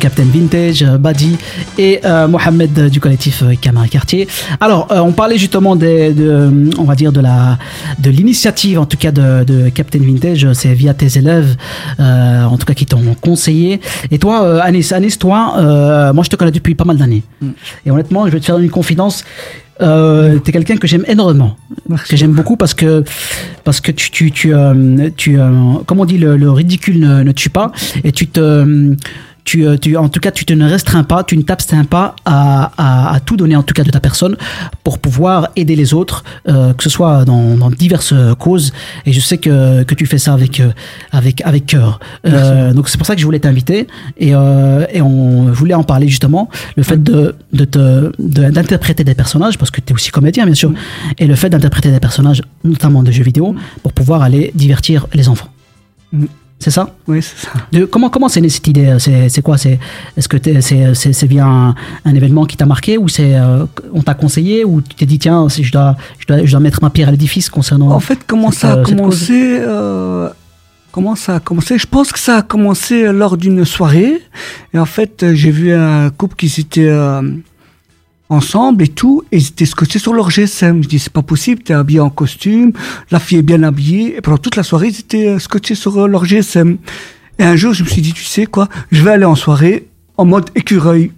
[0.00, 1.36] Captain Vintage, Badi
[1.78, 4.26] et Mohamed du collectif Camara Quartier.
[4.60, 7.58] Alors, on parlait justement de, on va dire de la,
[7.98, 10.52] de l'initiative, en tout cas de, de Captain Vintage.
[10.54, 11.56] C'est via tes élèves,
[11.98, 13.80] en tout cas qui t'ont conseillé.
[14.10, 17.22] Et toi, euh, Anis, Anis, toi, euh, moi je te connais depuis pas mal d'années.
[17.84, 19.22] Et honnêtement, je vais te faire une confidence.
[19.82, 21.56] Euh, t'es quelqu'un que j'aime énormément,
[22.08, 23.04] que j'aime beaucoup parce que
[23.64, 25.50] parce que tu tu tu, euh, tu euh,
[25.84, 27.70] comme on dit le, le ridicule ne, ne tue pas
[28.02, 28.40] et tu te
[29.44, 32.16] tu, euh, tu, en tout cas, tu te ne restreins pas, tu ne t'abstiens pas
[32.24, 34.36] à, à, à tout donner, en tout cas de ta personne,
[34.82, 38.72] pour pouvoir aider les autres, euh, que ce soit dans, dans diverses causes.
[39.06, 40.70] Et je sais que, que tu fais ça avec euh,
[41.12, 42.00] avec avec cœur.
[42.26, 43.86] Euh, donc c'est pour ça que je voulais t'inviter
[44.18, 46.48] et, euh, et on voulait en parler justement.
[46.76, 50.46] Le fait de de te de- d'interpréter des personnages, parce que tu es aussi comédien
[50.46, 50.72] bien sûr,
[51.18, 55.28] et le fait d'interpréter des personnages, notamment de jeux vidéo, pour pouvoir aller divertir les
[55.28, 55.48] enfants.
[56.60, 57.52] C'est ça Oui, c'est ça.
[57.72, 59.78] De, comment comment c'est né cette idée euh, C'est c'est quoi C'est
[60.16, 63.36] est-ce que t'es- c'est c'est c'est via un, un événement qui t'a marqué ou c'est
[63.36, 66.50] euh, on t'a conseillé ou tu t'es dit tiens si je dois je dois je
[66.50, 69.58] dois mettre ma pierre à l'édifice concernant En fait, comment cette, ça a euh, commencé
[69.60, 70.28] euh,
[70.90, 71.76] Comment ça a commencé?
[71.76, 74.22] Je pense que ça a commencé lors d'une soirée.
[74.72, 77.20] Et en fait, euh, j'ai vu un couple qui s'était euh,
[78.28, 80.82] ensemble et tout, ils étaient scotchés sur leur GSM.
[80.82, 82.72] Je dis, c'est pas possible, t'es habillé en costume,
[83.10, 85.98] la fille est bien habillée, et pendant toute la soirée, ils étaient euh, scotchés sur
[85.98, 86.78] euh, leur GSM.
[87.38, 89.88] Et un jour, je me suis dit, tu sais quoi, je vais aller en soirée
[90.16, 91.10] en mode écureuil.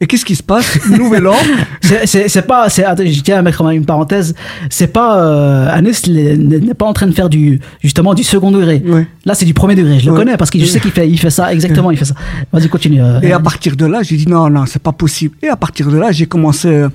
[0.00, 0.78] Et qu'est-ce qui se passe?
[0.90, 1.34] Nouvel an.
[2.04, 4.34] C'est- pas, c'est- attends, je tiens à mettre une parenthèse.
[4.70, 8.82] C'est pas, euh, Anis n'est pas en train de faire du, justement, du second degré.
[9.24, 9.98] Là, c'est du premier degré.
[9.98, 10.18] Je le Ouais.
[10.18, 11.90] connais parce que je sais qu'il fait, il fait ça exactement.
[11.90, 12.14] Il fait ça.
[12.52, 13.00] Vas-y, continue.
[13.02, 15.34] euh, Et à partir de là, j'ai dit non, non, c'est pas possible.
[15.42, 16.88] Et à partir de là, j'ai commencé euh,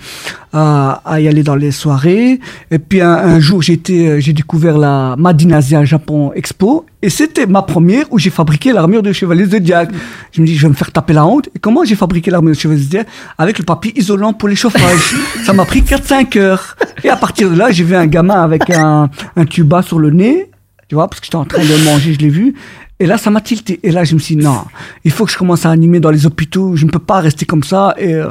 [0.53, 2.39] à, à y aller dans les soirées.
[2.71, 6.85] Et puis un, un jour, j'étais, euh, j'ai découvert la Madinasia Japon Expo.
[7.01, 9.89] Et c'était ma première où j'ai fabriqué l'armure de chevalier Zodiac.
[10.31, 11.49] Je me dis, je vais me faire taper la honte.
[11.55, 15.15] Et comment j'ai fabriqué l'armure de chevalier Zodiac Avec le papier isolant pour les chauffages.
[15.43, 16.77] Ça m'a pris 4-5 heures.
[17.03, 20.11] Et à partir de là, j'ai vu un gamin avec un, un tuba sur le
[20.11, 20.49] nez.
[20.87, 22.53] Tu vois, parce que j'étais en train de manger, je l'ai vu.
[22.99, 23.79] Et là, ça m'a tilté.
[23.83, 24.61] Et là, je me suis dit, non,
[25.03, 26.75] il faut que je commence à animer dans les hôpitaux.
[26.75, 27.95] Je ne peux pas rester comme ça.
[27.97, 28.27] Et euh,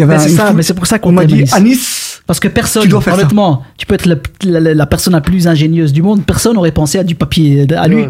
[0.00, 1.52] il y avait Mais c'est ça, mais c'est pour ça qu'on on m'a dit, Anis.
[1.52, 1.99] Anis,
[2.30, 3.20] Parce que personne, Tu dois faire ça.
[3.22, 4.14] honnêtement, tu peux être la,
[4.44, 7.66] la- la- la personne la plus ingénieuse du monde, personne n'aurait pensé à du papier
[7.76, 8.04] à lui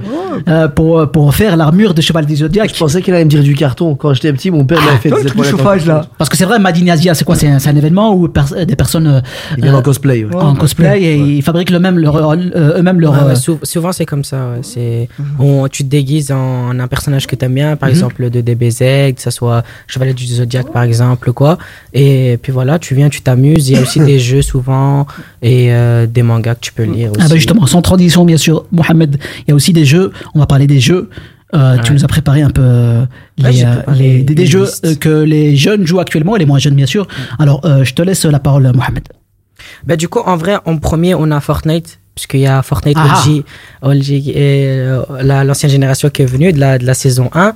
[0.46, 2.70] euh, pour, pour faire l'armure de cheval du zodiaque.
[2.74, 3.94] Je pensais qu'il allait me dire du carton.
[3.94, 6.08] Quand j'étais petit, mon père m'avait fait des épaulettes en carton.
[6.18, 7.34] Parce que c'est vrai, Madinasia, c'est quoi?
[7.34, 9.06] C'est un, événement où pers- des personnes.
[9.06, 9.20] euh,
[9.56, 10.24] Ils viennent en euh, cosplay.
[10.24, 10.34] ouais.
[10.34, 12.36] En cosplay et ils fabriquent le leur, euh,
[12.78, 13.12] eux-mêmes leur.
[13.12, 14.36] Ouais, ouais, euh, sou- souvent c'est comme ça.
[14.50, 14.58] ouais.
[14.62, 17.94] C'est on- tu te déguises en un personnage que t'aimes bien, par Mhm.
[17.94, 21.56] exemple de DBZ, que ça soit Chevalier du Zodiac par exemple, quoi.
[21.94, 23.70] Et puis voilà, tu viens, tu t'amuses.
[23.70, 25.06] Il y a aussi des jeux souvent
[25.42, 27.20] et euh, des mangas que tu peux lire aussi.
[27.24, 30.38] Ah bah justement, sans transition bien sûr, Mohamed, il y a aussi des jeux, on
[30.38, 31.08] va parler des jeux.
[31.52, 33.04] Euh, Tu nous as préparé un peu euh,
[33.42, 33.52] Ouais,
[33.96, 34.66] les, des, jeux
[35.00, 37.08] que les jeunes jouent actuellement et les moins jeunes bien sûr.
[37.40, 39.08] Alors euh, je te laisse la parole Mohamed.
[39.84, 43.22] Bah, du coup, en vrai, en premier, on a Fortnite, puisqu'il y a Fortnite Ah.
[43.26, 43.42] OG,
[43.82, 47.54] OG et euh, la- l'ancienne génération qui est venue de la, de la saison 1.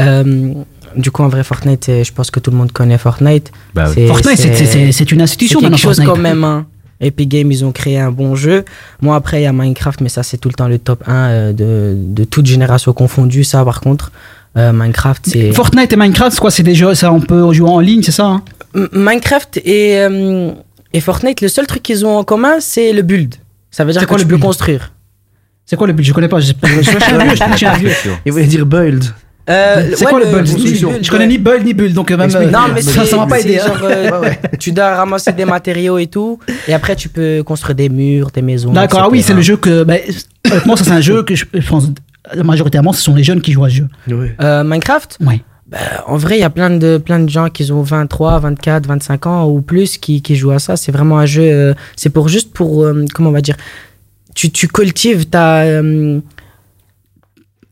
[0.00, 0.52] Euh,
[0.96, 3.52] du coup, en vrai, Fortnite, euh, je pense que tout le monde connaît Fortnite.
[3.74, 4.06] Bah oui.
[4.06, 6.14] Fortnite, c'est- c'est- c'est- c'est une institution C'est quelque maintenant, chose Fortnite.
[6.16, 6.44] quand même.
[6.44, 6.66] hein.
[7.00, 8.64] Epic Games, ils ont créé un bon jeu.
[9.02, 11.12] Moi, après, il y a Minecraft, mais ça, c'est tout le temps le top 1
[11.28, 13.44] euh, de, de toute génération confondue.
[13.44, 14.12] Ça, par contre,
[14.56, 15.52] euh, Minecraft, c'est.
[15.52, 18.12] Fortnite et Minecraft, c'est quoi C'est des jeux, ça, on peut jouer en ligne, c'est
[18.12, 18.42] ça hein
[18.92, 20.50] Minecraft et, euh,
[20.92, 23.34] et Fortnite, le seul truc qu'ils ont en commun, c'est le build.
[23.70, 24.92] Ça veut dire C'est que quoi tu le peux build construire.
[25.66, 26.40] C'est quoi le but Je connais pas.
[26.40, 28.12] Je, je, je, je, suis un vieux, je vieux.
[28.24, 29.04] Il voulait dire build.
[29.48, 30.90] Euh, C'est ouais, quoi le construction.
[31.00, 33.26] Je connais ni build ni build, donc euh, même euh, Non, mais ça, ça m'a
[33.26, 33.58] pas aidé.
[33.60, 33.66] hein.
[33.66, 37.88] genre, euh, Tu dois ramasser des matériaux et tout, et après tu peux construire des
[37.88, 38.72] murs, des maisons.
[38.72, 39.84] D'accord, ah oui, c'est le jeu que.
[39.84, 39.94] bah,
[40.50, 41.88] honnêtement, ça, c'est un jeu que je, pense.
[42.42, 43.88] Majoritairement, ce sont les jeunes qui jouent à ce jeu.
[44.40, 45.18] Euh, Minecraft?
[45.20, 45.42] Oui.
[45.68, 45.78] Bah,
[46.08, 49.26] en vrai, il y a plein de, plein de gens qui ont 23, 24, 25
[49.26, 50.76] ans ou plus qui, qui jouent à ça.
[50.76, 51.42] C'est vraiment un jeu.
[51.44, 52.82] euh, c'est pour juste pour.
[52.84, 53.56] euh, comment on va dire
[54.34, 55.60] tu, tu cultives ta.
[55.62, 56.18] euh,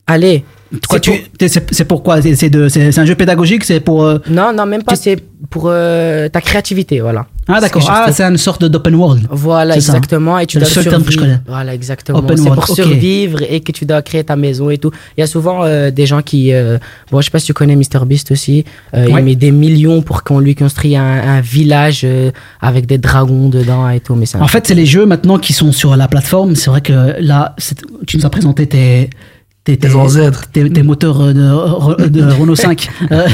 [0.06, 0.44] allez.
[0.88, 2.20] Quoi, tu- t'es- C'est c'est pourquoi?
[2.20, 3.64] C'est c'est de- c'est- c'est un jeu pédagogique?
[3.64, 4.02] C'est pour.
[4.04, 4.96] euh, Non, non, même pas.
[4.96, 5.16] C'est
[5.50, 7.26] pour euh, ta créativité, voilà.
[7.46, 7.86] Ah, d'accord.
[7.90, 9.26] Ah, c'est une sorte d'open world.
[9.30, 9.92] Voilà, C'est ça.
[9.92, 10.38] exactement.
[10.38, 11.36] Et tu C'est le dois seul terme que je survivre.
[11.36, 11.42] connais.
[11.46, 12.18] Voilà, exactement.
[12.20, 14.90] Open C'est world, pour survivre et que tu dois créer ta maison et tout.
[15.16, 16.52] Il y a souvent euh, des gens qui.
[16.54, 16.78] euh,
[17.10, 18.64] bon, je sais pas si tu connais MrBeast aussi.
[18.94, 19.20] Euh, Ouais.
[19.20, 22.30] Il met des millions pour qu'on lui construise un, un village euh,
[22.62, 24.14] avec des dragons dedans et tout.
[24.16, 26.56] Mais En fait, c'est les jeux maintenant qui sont sur la plateforme.
[26.56, 29.10] C'est vrai que là, c'est- tu nous as présenté tes.
[29.64, 29.88] Tes, tes,
[30.52, 32.86] tes- tes moteurs euh, de, de Renault 5.
[33.10, 33.26] Euh,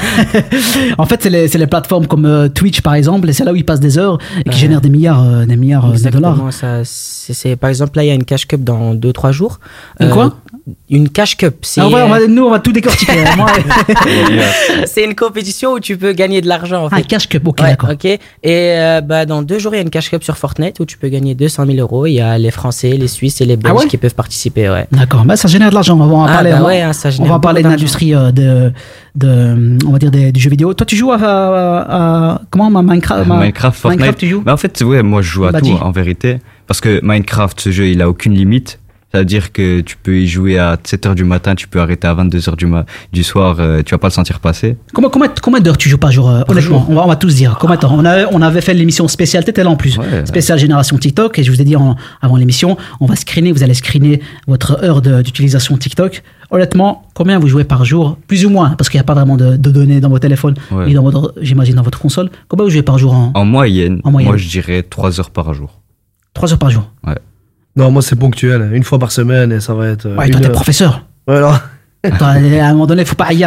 [0.98, 3.52] en fait, c'est les, c'est les plateformes comme euh, Twitch, par exemple, et c'est là
[3.52, 6.08] où ils passent des heures et qui génèrent des milliards, euh, des milliards euh, de
[6.10, 6.30] dollars.
[6.34, 9.32] Exactement, ça, c'est, c'est- par exemple, là, il y a une cash cup dans 2-3
[9.32, 9.58] jours.
[10.00, 10.36] Euh, Une quoi
[10.90, 11.56] Une cash cup.
[11.62, 13.12] C'est, Ah, on va- on va- euh, nous, on va tout décortiquer.
[13.36, 13.46] Moi,
[14.86, 16.84] c'est une compétition où tu peux gagner de l'argent.
[16.84, 17.90] En Ah, cash cup, ok, Ouais, d'accord.
[17.90, 18.04] ok.
[18.04, 20.84] Et euh, bah, dans deux jours, il y a une cash cup sur Fortnite où
[20.84, 22.06] tu peux gagner 200 000 euros.
[22.06, 24.68] Il y a les Français, les Suisses et les Belges Ah ouais qui peuvent participer.
[24.70, 24.86] Ouais.
[24.92, 25.98] D'accord, bah, ça génère de l'argent.
[26.00, 26.50] On va en Ah, parler.
[26.50, 28.72] bah on va- ouais, hein, ça on va parler de l'industrie euh, de,
[29.14, 30.74] de, on va dire des, du jeu vidéo.
[30.74, 34.00] Toi, tu joues à, à- à- comment ma Minecraft, ma- Minecraft, Fortnite.
[34.00, 35.72] Minecraft, tu joues Bah, en fait, ouais, moi je joue à Bah, tout dis.
[35.80, 36.38] en vérité.
[36.66, 38.78] Parce que Minecraft, ce jeu, il a aucune limite.
[39.12, 42.54] C'est-à-dire que tu peux y jouer à 7h du matin, tu peux arrêter à 22h
[42.56, 44.76] du, ma- du soir, euh, tu vas pas le sentir passer.
[44.94, 47.34] Combien, combien, combien d'heures tu joues par jour euh, Honnêtement, on va, on va tous
[47.34, 47.56] dire.
[47.60, 49.98] Combien de temps on, a- on avait fait l'émission spéciale, t'étais là en plus.
[50.26, 51.38] Spéciale génération TikTok.
[51.38, 54.82] Et je vous ai dit en- avant l'émission, on va screener, vous allez screener votre
[54.84, 56.22] heure d'utilisation TikTok.
[56.52, 58.16] Honnêtement, combien vous jouez par jour?
[58.28, 60.54] Plus ou moins, parce qu'il n'y a pas vraiment de, de données dans vos téléphones
[60.70, 60.90] Ouais.
[60.90, 62.30] et dans votre, j'imagine, dans votre console.
[62.48, 63.32] Combien vous jouez par jour en?
[63.34, 64.30] En moyenne, En moyenne.
[64.30, 65.80] moi je dirais 3 heures par jour.
[66.34, 67.14] 3 heures par jour Ouais.
[67.76, 68.70] Non, moi c'est ponctuel.
[68.72, 70.06] Une fois par semaine et ça va être.
[70.06, 71.06] euh, Ouais, toi, t'es professeur.
[71.28, 71.60] Ouais, alors.
[72.18, 73.44] Toi, à un moment donné, faut pas y Je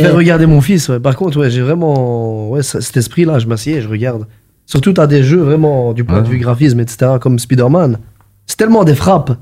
[0.00, 0.88] fais regarder mon fils.
[0.88, 0.98] ouais.
[1.00, 3.38] Par contre, ouais, j'ai vraiment ouais, cet esprit-là.
[3.38, 4.26] Je m'assieds et je regarde.
[4.64, 7.98] Surtout, t'as des jeux vraiment du point de vue graphisme, etc., comme Spider-Man.
[8.46, 9.36] C'est tellement des frappes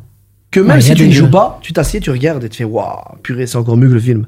[0.51, 2.65] que même Ouais, si tu ne joues pas, tu t'assieds, tu regardes et tu fais
[2.65, 4.27] waouh, purée, c'est encore mieux que le film.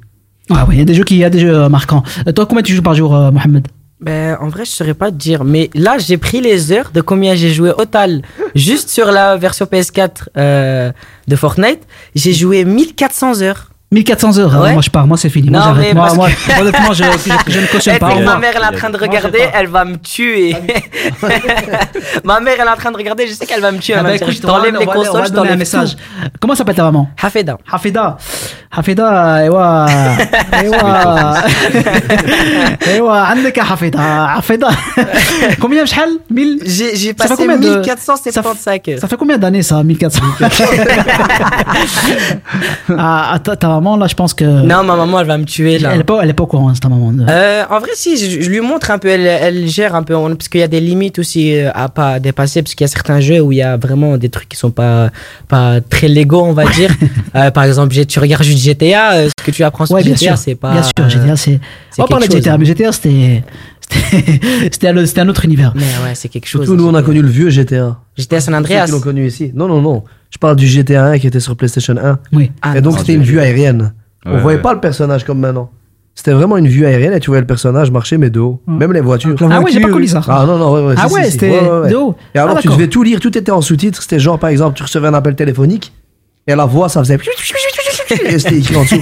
[0.51, 2.03] Ah ouais, il y a des jeux qui, il y a des jeux marquants.
[2.29, 3.67] Euh, toi, combien tu joues par jour, euh, Mohamed?
[4.01, 5.45] Ben, en vrai, je saurais pas te dire.
[5.45, 8.23] Mais là, j'ai pris les heures de combien j'ai joué au total.
[8.55, 10.93] Juste sur la version PS4 euh,
[11.29, 11.81] de Fortnite,
[12.15, 13.70] j'ai joué 1400 heures.
[13.92, 14.74] 1400 heures, hein, Ouais.
[14.74, 15.50] moi je pars, moi c'est fini.
[15.50, 15.86] moi Non, j'arrête.
[15.90, 18.08] mais Moi, parce moi, que- honnêtement, je, je- je ne cautionne Eh, pas.
[18.10, 18.40] tu sais Au que ma revoir.
[18.40, 20.56] mère elle est en train de regarder, elle va me tuer.
[22.24, 23.94] ma mère elle est en train de regarder, je sais qu'elle va me tuer.
[23.94, 25.02] Ah Elle va bah me dire, écoute, je t'enlève on va- les on va- on
[25.04, 25.96] va consoles, je donner un t'enlève message.
[25.96, 26.30] tout.
[26.42, 27.58] Comment s'appelle ta maman Hafeda.
[27.72, 28.18] Hafeda.
[28.78, 29.08] Hafeda,
[29.40, 29.86] ايوا
[30.54, 31.34] ايوا
[32.88, 34.70] ايوا عندك يا حفيدة حفيدة
[35.62, 39.00] Combien شحال 1000 J'ai j'ai Ça fait passé combien de- 1475 heures.
[39.00, 40.22] Ça fait combien d'années ça 1400
[42.90, 45.45] ah, ah, ta, ta maman là je pense que Non, ma maman elle va me
[45.45, 45.91] tuer là.
[45.95, 48.17] elle est pas elle est pas au courant c'est ta maman Euh, en vrai, si,
[48.17, 50.65] je, je lui montre un peu, elle, elle gère un peu, on- parce qu'il y
[50.65, 53.53] a des limites aussi euh, à pas dépasser, parce qu'il y a certains jeux où
[53.53, 55.11] il y a vraiment des trucs qui sont pas,
[55.49, 56.91] pas très légaux, on va dire.
[57.35, 60.37] Euh, par exemple, tu regardes juste GTA, euh, ce que tu apprends sur Ouais, GTA,
[60.37, 60.73] c'est pas.
[60.73, 61.59] Bien sûr, GTA, c'est.
[61.99, 63.43] On parlait de GTA, mais GTA, c'était.
[63.91, 64.71] C'était
[65.07, 65.73] c'était un, autre univers.
[65.75, 66.65] Mais ouais, c'est quelque chose.
[66.65, 67.99] Surtout, nous, on a connu le vieux GTA.
[68.17, 68.87] GTA San Ceux Andreas.
[68.87, 69.51] qui l'ont connu ici.
[69.55, 70.05] Non, non, non.
[70.31, 72.19] Je parle du GTA 1 qui était sur PlayStation 1.
[72.33, 72.53] Oui.
[72.63, 73.93] Ah, et donc, c'était une vue aérienne.
[74.25, 74.63] on Ouais, voyait ouais.
[74.63, 75.71] pas le personnage comme maintenant.
[76.15, 78.61] C'était vraiment une vue aérienne et tu voyais le personnage marcher, mais de haut.
[78.67, 79.35] Même les voitures.
[79.51, 80.21] Ah ouais, j'ai pas connu ça.
[80.29, 80.95] Ah non, non, ouais, ouais.
[80.99, 81.91] Ah si, ouais, si, c'était Ouais, ouais, ouais.
[81.91, 82.17] de haut.
[82.35, 84.03] Et alors, Ah, tu devais tout lire, tout était en sous-titres.
[84.03, 85.93] C'était genre, par exemple, tu recevais un appel téléphonique
[86.47, 87.17] et la voix, ça faisait.
[88.17, 89.01] C'était écrit en dessous.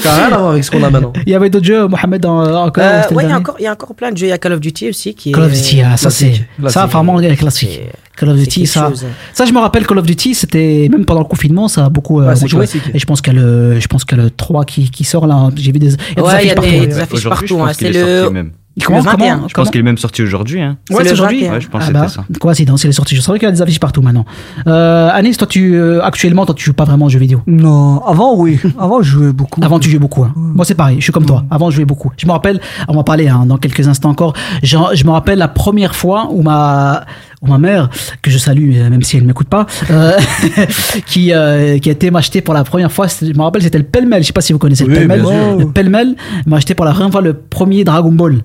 [0.00, 1.12] Ça n'a rien à voir avec ce qu'on a maintenant.
[1.26, 3.62] Il y avait d'autres jeux, Mohamed, en- encore Euh, ouais, il y, a encore, il
[3.62, 4.26] y a encore plein de jeux.
[4.26, 5.32] Il y a Call of Duty aussi qui est.
[5.32, 6.32] Call of Duty, ah, ça c'est.
[6.68, 7.80] Ça, vraiment, est classique.
[8.16, 8.88] Call of Duty, ça.
[8.90, 9.04] chose.
[9.32, 10.88] Ça, je me rappelle, Call of Duty, c'était.
[10.90, 12.66] Même pendant le confinement, ça a beaucoup, euh, Ouais, beaucoup joué.
[12.92, 14.90] Et je pense qu'il y a le, je pense qu'il y a le 3 qui,
[14.90, 15.48] qui sort là.
[15.56, 15.88] J'ai vu des.
[15.88, 16.70] Il y a des Ouais, il y affiches a partout.
[16.70, 16.86] des, ouais.
[16.86, 17.60] des affiches partout.
[17.62, 17.70] hein.
[17.72, 18.22] C'est le.
[18.22, 18.38] sorti
[18.76, 18.86] même.
[18.86, 19.34] Comment, le comment, 21.
[19.36, 20.60] Je pense comment qu'il est même sorti aujourd'hui.
[20.60, 20.76] Hein.
[20.90, 21.40] Ouais, C'est aujourd'hui.
[21.42, 21.52] 21.
[21.54, 22.38] Ouais, je pense Ah que bah, c'était ça.
[22.40, 23.14] Coïncidence, il est sorti.
[23.16, 24.24] Je savais qu'il y a des affiches partout maintenant.
[24.66, 27.40] Euh, Anis, toi, tu, euh, actuellement, toi, tu joues pas vraiment aux jeux vidéo?
[27.46, 28.58] Non, avant, oui.
[28.78, 29.60] Avant, je jouais beaucoup.
[29.64, 30.24] Avant, tu jouais beaucoup.
[30.24, 30.32] hein.
[30.36, 30.96] Moi, c'est pareil.
[30.98, 31.44] Je suis comme toi.
[31.50, 32.10] Avant, je jouais beaucoup.
[32.16, 34.32] Je me rappelle, on va parler hein, dans quelques instants encore.
[34.62, 37.04] Je, je me rappelle la première fois où ma,
[37.42, 37.90] ma mère,
[38.22, 40.12] que je salue, euh, même si elle ne m'écoute pas, euh,
[41.06, 43.84] qui, euh, qui a été m'acheter pour la première fois, je me rappelle, c'était le
[43.84, 45.22] pêle-mêle, je sais pas si vous connaissez le pêle-mêle.
[45.58, 48.38] Le pêle-mêle m'a acheté pour la première fois le premier Dragon Ball.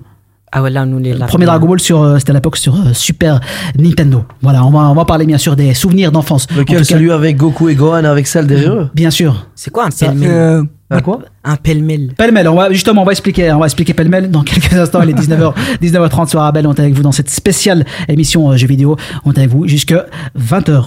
[0.52, 2.74] Ah ouais, là, nous, les Le premier Dragon Ball sur, euh, c'était à l'époque sur
[2.74, 3.40] euh, Super
[3.78, 4.24] Nintendo.
[4.42, 6.46] Voilà, on va, on va parler bien sûr des souvenirs d'enfance.
[6.52, 6.78] En Lequel?
[6.78, 9.46] cas- Celui avec Goku et Gohan avec celle derrière eux Bien sûr.
[9.54, 10.28] C'est quoi un pêle-mêle?
[10.30, 11.20] euh, Un quoi?
[11.44, 12.14] Un pêle-mêle.
[12.18, 15.00] Pêle-mêle, on va, justement, on va expliquer, on va expliquer pêle-mêle dans quelques instants.
[15.02, 16.66] Il est 19h, 19h30 sur Arabelle.
[16.66, 18.96] On est avec vous dans cette spéciale émission jeux vidéo.
[19.24, 19.94] On est avec vous jusque
[20.36, 20.86] 20h.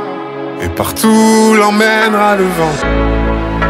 [0.63, 2.77] et partout l'emmènera le vent.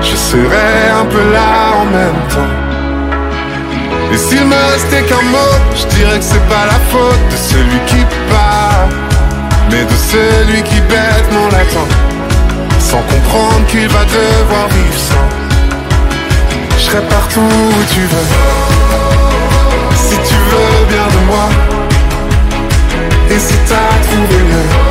[0.02, 2.54] Je serai un peu là en même temps.
[4.12, 7.80] Et s'il me restait qu'un mot, je dirais que c'est pas la faute de celui
[7.88, 8.88] qui part,
[9.72, 11.88] mais de celui qui bêtement l'attend,
[12.80, 15.30] sans comprendre qu'il va devoir vivre sans.
[16.78, 18.30] Je serai partout où tu veux,
[19.96, 21.48] si tu veux bien de moi,
[23.30, 24.91] et si t'as trouvé mieux.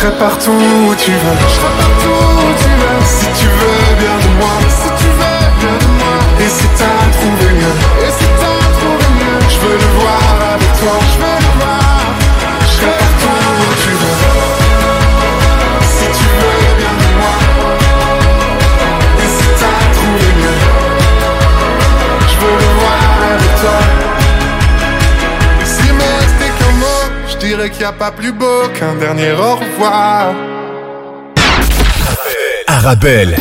[0.00, 1.36] serai partout où tu veux.
[1.46, 3.04] Je serai partout où tu veux.
[3.04, 4.89] Si tu veux bien de moi.
[27.60, 30.32] Dirais qu'il n'y a pas plus beau qu'un dernier au revoir.
[32.66, 33.36] Arabelle.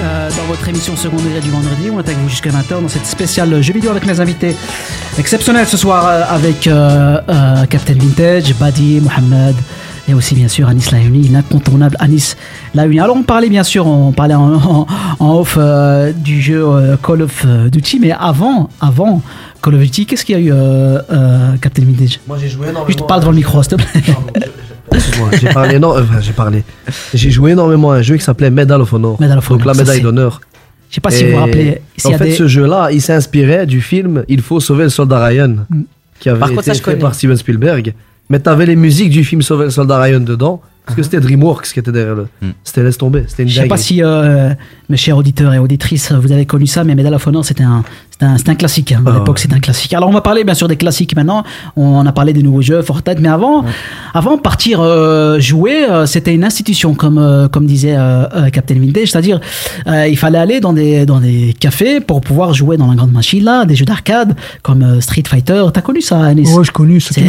[0.00, 1.90] Euh, dans votre émission Second Degré du vendredi.
[1.90, 4.54] On est avec vous jusqu'à 20h dans cette spéciale jeu vidéo avec mes invités
[5.18, 9.56] exceptionnels ce soir euh, avec euh, euh, Captain Vintage, Badi, Mohamed
[10.08, 12.36] et aussi bien sûr Anis Laouni, l'incontournable Anis
[12.74, 13.00] Laouni.
[13.00, 14.86] Alors on parlait bien sûr, on parlait en, en-
[15.18, 19.22] en off euh, du jeu euh, Call of Duty, mais avant, avant
[19.62, 22.20] Call of Duty, qu'est-ce qu'il y a eu euh, euh, Captain Vintage?
[22.28, 22.86] Moi j'ai joué énormément.
[22.86, 24.14] Juste parle devant le micro, s'il te plaît.
[24.92, 26.62] Excuse-moi, j'ai parlé, non, enfin, j'ai parlé.
[27.12, 29.20] J'ai joué énormément à un jeu qui s'appelait Medal of Honor.
[29.20, 30.40] Medal of Donc Honor, la ça, médaille d'honneur.
[30.88, 31.80] Je sais pas si vous vous rappelez.
[32.04, 34.90] y En a fait, des- ce jeu-là, il s'inspirait du film Il faut sauver le
[34.90, 35.56] soldat Ryan,
[36.20, 36.98] qui avait Par contre, été ça, je fait connais.
[36.98, 37.94] par Steven Spielberg.
[38.28, 41.66] Mais t'avais les musiques du film Sauver le soldat Ryan dedans, parce que c'était DreamWorks
[41.72, 42.26] qui était derrière le.
[42.64, 44.52] C'était laisse tomber, c'était une Je sais pas si, euh,
[44.88, 47.84] mes chers auditeurs et auditrices, vous avez connu ça, mais Medal of Honor, c'était un,
[48.20, 48.90] un, un classique.
[48.92, 49.02] hein.
[49.06, 49.92] À Ah l'époque, c'était un classique.
[49.94, 51.44] Alors, on va parler bien sûr des classiques maintenant.
[51.76, 53.64] On a parlé des nouveaux jeux, Fortnite, mais avant,
[54.12, 57.96] avant partir euh, jouer, euh, c'était une institution, comme, comme disait
[58.52, 59.40] Captain Vintage, c'est-à-dire,
[59.86, 63.44] il fallait aller dans des, dans des cafés pour pouvoir jouer dans la grande machine
[63.44, 65.64] là, des jeux d'arcade comme Street Fighter.
[65.72, 66.50] T'as connu ça, Anis?
[66.52, 67.14] Ouais, je connu ça.
[67.14, 67.20] Tu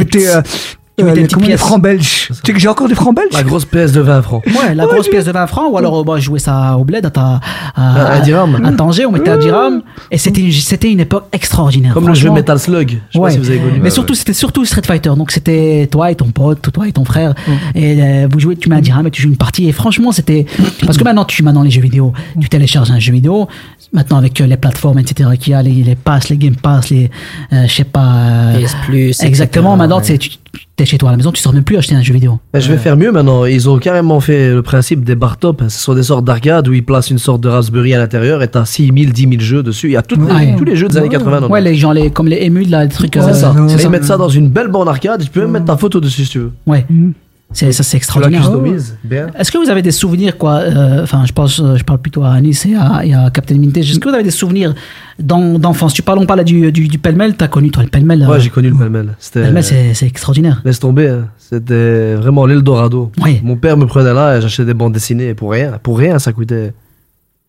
[1.00, 1.60] Mettais, euh, tu mettais euh, une les, petite comment, les pièce.
[1.60, 2.28] francs belges?
[2.28, 3.34] Tu sais que j'ai encore des francs belges?
[3.34, 4.44] La grosse pièce de 20 francs.
[4.48, 7.06] Ouais, la grosse pièce de 20 francs, ou alors euh, bah, jouer ça au bled
[7.06, 7.40] à, ta,
[7.76, 8.60] à, À dirham.
[8.66, 9.82] à Tanger, on mettait à dirham.
[10.10, 11.94] Et c'était une, c'était une époque extraordinaire.
[11.94, 12.32] Comme le jeu.
[12.32, 12.90] Metal Slug.
[13.10, 13.26] Je sais Ouais.
[13.30, 13.80] pas si vous avez connu.
[13.82, 15.12] Mais surtout, c'était surtout Street Fighter.
[15.16, 17.36] Donc c'était toi et ton pote, toi et ton frère.
[17.76, 19.68] Et euh, vous jouez, tu mets un dirham et tu joues une partie.
[19.68, 20.46] Et franchement, c'était.
[20.86, 23.48] Parce que maintenant, tu maintenant les jeux vidéo, tu télécharges un jeu vidéo.
[23.94, 26.90] Maintenant, avec euh, les plateformes, etc., qu'il y a, les, les passes, les Game Pass,
[26.90, 27.10] les.
[27.54, 28.06] euh, je sais pas.
[28.18, 29.78] euh, PS Plus, Exactement.
[29.78, 30.18] Maintenant, ouais.
[30.18, 30.32] tu-
[30.76, 32.40] t'es chez toi à la maison, tu sors même plus acheter un jeu vidéo.
[32.54, 33.46] Mais je vais faire mieux maintenant.
[33.46, 35.64] Ils ont carrément fait le principe des bar top.
[35.68, 38.48] Ce sont des sortes d'arcades où ils placent une sorte de Raspberry à l'intérieur et
[38.48, 39.88] t'as 6 000, 10 000 jeux dessus.
[39.88, 40.56] Il y a toutes les- Ouais.
[40.58, 41.38] tous les jeux des années 80.
[41.42, 41.50] dedans.
[41.50, 43.14] Ouais, les gens, les, comme les émules, là, des trucs.
[43.16, 43.54] C'est euh, ça.
[43.68, 43.90] c'est Ils ça.
[43.90, 45.24] mettent ça dans une belle borne arcade.
[45.24, 46.52] Tu peux même mettre ta photo dessus si tu veux.
[46.66, 46.86] Ouais.
[47.54, 48.50] C'est, ça, c'est Tu la extraordinaire.
[49.06, 49.28] Bien.
[49.40, 52.24] Est-ce que vous avez des souvenirs, quoi euh, Enfin, je pense, euh, je parle plutôt
[52.24, 53.90] à Anis et à, et à Captain Vintage.
[53.90, 54.76] Est-ce que vous avez des souvenirs
[55.18, 55.94] d'en- d'enfance?
[55.94, 57.36] Tu parles, on parle du, du, du pêle-mêle.
[57.36, 59.16] T'as connu, toi, le pêle-mêle euh, Ouais, j'ai connu le pêle-mêle.
[59.32, 60.62] Pêle-mêle, c'est, c'est extraordinaire.
[60.66, 61.08] Laisse tomber.
[61.08, 61.28] hein.
[61.38, 63.12] C'était vraiment l'Eldorado.
[63.44, 65.80] Mon père me prenait là et j'achetais des bandes dessinées pour rien.
[65.82, 66.74] Pour rien, ça coûtait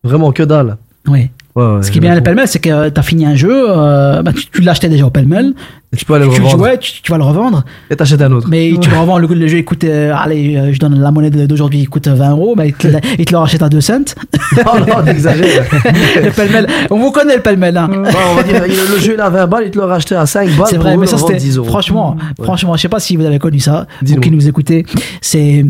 [0.03, 0.77] vraiment que dalle.
[1.07, 1.29] Oui.
[1.55, 4.21] Ouais, ouais, Ce qui est bien le pêle-mêle, c'est que t'as fini un jeu, euh,
[4.21, 5.53] bah, tu, tu l'achetais déjà au pêle-mêle.
[5.97, 6.77] Tu peux aller le tu, revendre.
[6.79, 7.63] tu, tu vas le revendre.
[7.89, 8.47] Et t'achètes un autre.
[8.47, 11.09] Mais tu le revends, le, le jeu il coûte, euh, allez, euh, je donne la
[11.09, 12.99] monnaie d'aujourd'hui, il coûte 20 euros, bah, il, te, le-
[13.31, 13.99] le rachète à 2 cents.
[14.65, 15.65] Oh non, t'exagères.
[15.83, 17.75] le on vous connaît le pêle-mêle.
[17.77, 17.87] Hein.
[17.91, 20.15] Bon, on va dire, il- le jeu il a 20 balles, il te l'a racheté
[20.15, 20.67] à 5 balles.
[20.69, 21.67] C'est vrai, mais le ça c'était 10 euros.
[21.67, 22.45] franchement, Ouais.
[22.45, 24.21] franchement, je sais pas si vous avez connu ça, vous Dis-nous.
[24.21, 24.85] qui nous écoutez.
[25.21, 25.65] C'était,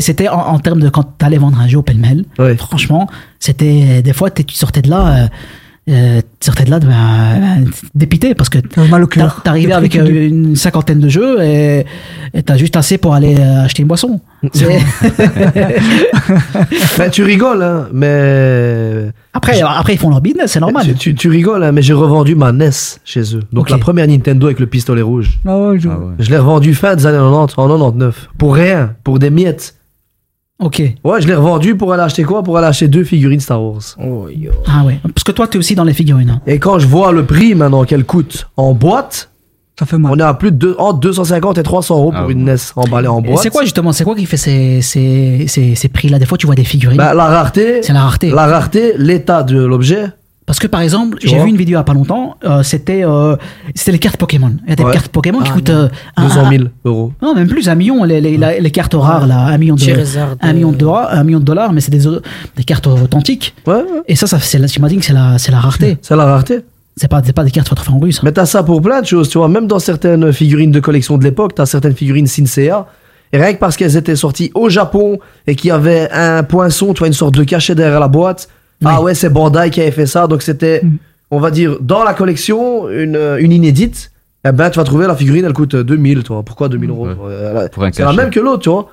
[0.00, 2.24] c'était en, en termes de quand t'allais vendre un jeu au pêle-mêle.
[2.56, 3.08] Franchement,
[3.38, 5.06] c'était des fois tu sortais de là.
[5.24, 5.26] euh,
[5.88, 7.64] euh, tu sortais de là ben,
[7.94, 8.58] dépité parce que
[9.20, 11.84] t'a- t'arrivais avec euh, une cinquantaine de jeux et
[12.44, 14.20] t'as juste assez pour aller euh, acheter une boisson.
[16.98, 19.10] Ben, tu rigoles, hein, mais.
[19.32, 20.86] après, après ils font leur business, c'est normal.
[20.86, 22.70] Tu, tu- tu rigoles, hein, mais j'ai revendu ma NES
[23.04, 23.42] chez eux.
[23.52, 25.40] Donc la première Nintendo avec le pistolet rouge.
[25.46, 28.28] Ah ouais, je- Je l'ai revendu fin des années 90, en 99.
[28.38, 29.74] Pour rien, pour des miettes.
[30.60, 30.82] Ok.
[31.04, 32.42] Ouais, je l'ai revendu pour aller acheter quoi?
[32.42, 33.80] Pour aller acheter deux figurines Star Wars.
[34.66, 36.30] Ah ouais, parce que toi t'es aussi dans les figurines.
[36.30, 36.40] hein.
[36.46, 39.30] Et quand je vois le prix maintenant qu'elle coûte en boîte,
[39.78, 40.12] ça fait mal.
[40.12, 43.08] On est à plus de deux- entre 250 et 300 euros pour une NES emballée
[43.08, 43.42] en Et boîte.
[43.42, 46.18] c'est quoi justement, c'est quoi qui fait ces, ces, ces, ces prix-là?
[46.18, 46.98] Des fois tu vois des figurines.
[46.98, 47.82] Bah, la rareté.
[47.82, 48.30] C'est la rareté.
[48.30, 50.04] La rareté, l'état de l'objet.
[50.50, 53.04] Parce que par exemple, j'ai vu une vidéo il y a pas longtemps, euh, c'était
[53.04, 53.36] euh,
[53.76, 54.50] c'était les cartes Pokémon.
[54.64, 54.92] Il y a des Ouais.
[54.92, 55.76] cartes Pokémon qui Ah, coûtent non.
[55.76, 57.12] euh, un- 200 un- 000 euros.
[57.22, 59.82] Non, même plus, un million, les, les, la- les cartes rares, là, un million de,
[60.40, 62.00] un million de dollars, un million de dollars, mais c'est des,
[62.56, 63.54] des cartes authentiques.
[64.08, 65.98] Et ça, ça c'est la- j'imagine que c'est la, c'est la rareté.
[66.02, 66.62] C'est la rareté.
[66.96, 68.20] C'est pas, c'est pas des cartes retrouvées en russe.
[68.24, 69.48] Mais t'as ça pour plein de choses, tu vois.
[69.48, 72.86] Même dans certaines figurines de collection de l'époque, t'as certaines figurines Sinsea.
[73.32, 76.92] Et rien que parce qu'elles étaient sorties au Japon et qu'il y avait un poinçon,
[76.92, 78.48] tu vois, une sorte de cachet derrière la boîte.
[78.84, 80.26] Ah ouais, c'est Bandai qui avait fait ça.
[80.26, 80.82] Donc c'était,
[81.30, 84.10] on va dire, dans la collection, une, une inédite.
[84.46, 86.42] Eh ben, tu vas trouver la figurine, elle coûte 2000, toi.
[86.42, 88.88] Pourquoi 2000 euros Euh, Pour un C'est la même que l'autre, tu vois.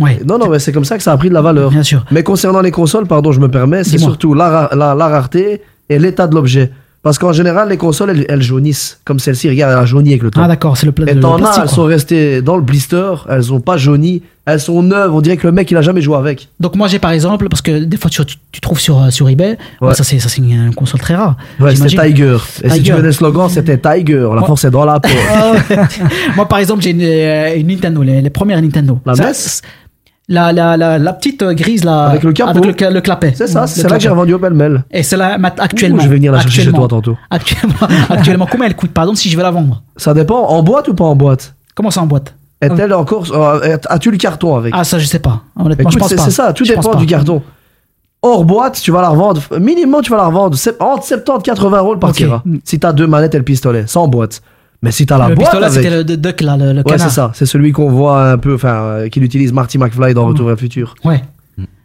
[0.00, 0.18] Ouais.
[0.26, 1.70] Non, non, mais c'est comme ça que ça a pris de la valeur.
[1.70, 2.04] Bien sûr.
[2.10, 5.98] Mais concernant les consoles, pardon, je me permets, c'est surtout la, la, la rareté et
[5.98, 6.72] l'état de l'objet.
[7.02, 9.00] Parce qu'en général, les consoles, elles, elles jaunissent.
[9.04, 10.42] Comme celle-ci, regarde, elle a jauni avec le temps.
[10.44, 11.58] Ah d'accord, c'est le, pla- Et le t'en as, plastique.
[11.62, 11.74] elles quoi.
[11.76, 14.22] sont restées dans le blister, elles ont pas jauni,
[14.52, 16.48] elles sont neuves, on dirait que le mec il a jamais joué avec.
[16.60, 19.10] Donc moi j'ai par exemple, parce que des fois tu, tu, tu trouves sur, euh,
[19.10, 19.88] sur eBay, Ouais.
[19.88, 21.36] ouais, ça c'est une, une console très rare.
[21.58, 22.08] Ouais, c'était.
[22.08, 22.36] Tiger.
[22.62, 22.92] Et si tu Tiger.
[22.94, 25.08] veux le slogan, c'était Tiger, la force est dans la peau.
[25.32, 25.52] Ah.
[26.36, 28.98] Moi, par exemple, j'ai une, euh, une Nintendo, les, les premières Nintendo.
[29.06, 29.32] La NES
[30.30, 32.06] la, la, la, la petite euh, grise là.
[32.06, 32.50] Avec le capot.
[32.50, 33.32] Avec le, clapet.
[33.34, 34.84] C'est ça, c'est là que j'ai revendu au pêle-mêle.
[34.90, 35.98] Et c'est là actuellement.
[35.98, 37.18] Ouh, je vais venir la chercher chez toi tantôt.
[37.28, 37.74] Actuellement,
[38.08, 39.82] actuellement, combien elle coûte, par exemple, si je veux la vendre?
[39.96, 41.54] Ça dépend, en boîte ou pas en boîte?
[41.74, 42.34] Comment ça en boîte?
[42.60, 43.26] Est-elle encore.
[43.32, 44.74] euh, As-tu le carton avec?
[44.76, 45.42] Ah, ça, je sais pas.
[45.58, 46.22] Honnêtement, Écoute, je pense pas.
[46.24, 47.42] c'est ça, tout Je dépend du carton.
[48.22, 49.40] Hors boîte, tu vas la revendre.
[49.58, 52.42] Minimum, tu vas la revendre entre 70 et 80 euros le partira.
[52.64, 54.42] Si t'as deux manettes et le pistolet, sans boîte.
[54.82, 55.46] Mais si t'as la le boîte.
[55.50, 57.30] pistolet, avec- c'était le duck là, le, le Ouais, c'est ça.
[57.34, 60.54] C'est celui qu'on voit un peu, enfin, euh, qu'il utilise Marty McFly dans Retour vers
[60.56, 60.94] le futur.
[61.04, 61.22] Ouais.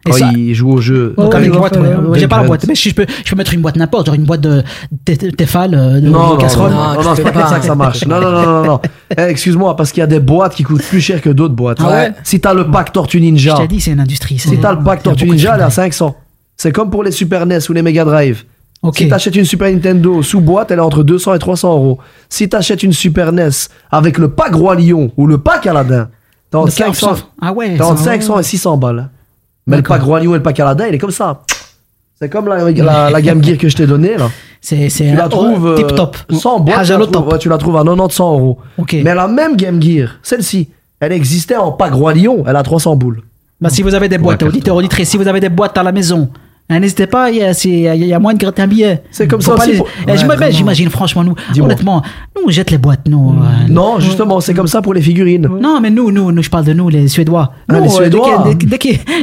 [0.06, 1.14] Quand ça- il joue au jeu.
[1.18, 2.20] Donc avec boîte, ouais.
[2.20, 4.16] J'ai pas la boîte, mais si je peux, je peux mettre une boîte n'importe, genre
[4.16, 4.62] une boîte de
[5.06, 6.72] de- de Tefal, euh, de, Non, de non, casserole.
[6.72, 8.06] non, non, non, c'est pas comme ça que ça marche.
[8.06, 8.80] Non, non, non, non, non.
[9.18, 11.78] Eh, Excuse-moi, parce qu'il y a des boîtes qui coûtent plus cher que d'autres boîtes.
[11.82, 12.12] Ah ouais?
[12.24, 14.38] Si t'as le pack Tortue Ninja, Je t'ai dit, c'est une industrie.
[14.39, 16.16] si t'as le pack Tortue Ninja, elle est à 500.
[16.58, 18.43] C'est comme pour les Super NES ou les Mega Drive.
[18.93, 21.97] Si t'achètes une Super Nintendo sous boîte, elle est entre 200 et 300 euros.
[22.30, 23.49] Si t'achètes une Super NES
[23.91, 26.10] avec le pack Roi Lion ou le pack Aladdin,
[26.51, 27.26] t'as entre Le pack 500, soft.
[27.41, 29.10] Ah ouais, t'as entre ça- 500 et 600 balles.
[29.68, 31.41] Mais le pack Roi Lion et le pack Aladdin, il est comme ça.
[32.20, 34.30] C'est comme la, la, la Game Gear que je t'ai donnée là.
[34.61, 36.16] C'est c'est Tu la trouves euh, tip top.
[36.32, 37.34] sans boîte, tu Haja la, le trouves, top.
[37.34, 38.57] ouais, tu la trouves à 90-100 euros.
[38.93, 42.95] Mais la même Game Gear, celle-ci, elle existait en pack Roi Lion, elle a 300
[42.95, 43.22] boules.
[43.59, 45.91] Bah, si vous avez des boîtes, auditeurs, auditrices, si vous avez des boîtes à la
[45.91, 46.30] maison,
[46.70, 49.03] n'hésitez pas, il y a, il y a- moyen de gratter un billet.
[49.11, 51.68] C'est comme Faut ça les- pour- Eh, Ouais, j'imagine- franchement, nous, Dis-moi.
[51.70, 52.01] honnêtement,
[52.36, 53.36] nous, on jette les boîtes, nous.
[53.39, 55.47] euh, Non, justement, c'est comme ça pour les figurines.
[55.61, 57.51] Non, mais nous, nous, nous, je parle de nous, les Suédois.
[57.70, 58.45] Ah, Nous, les euh, Suédois.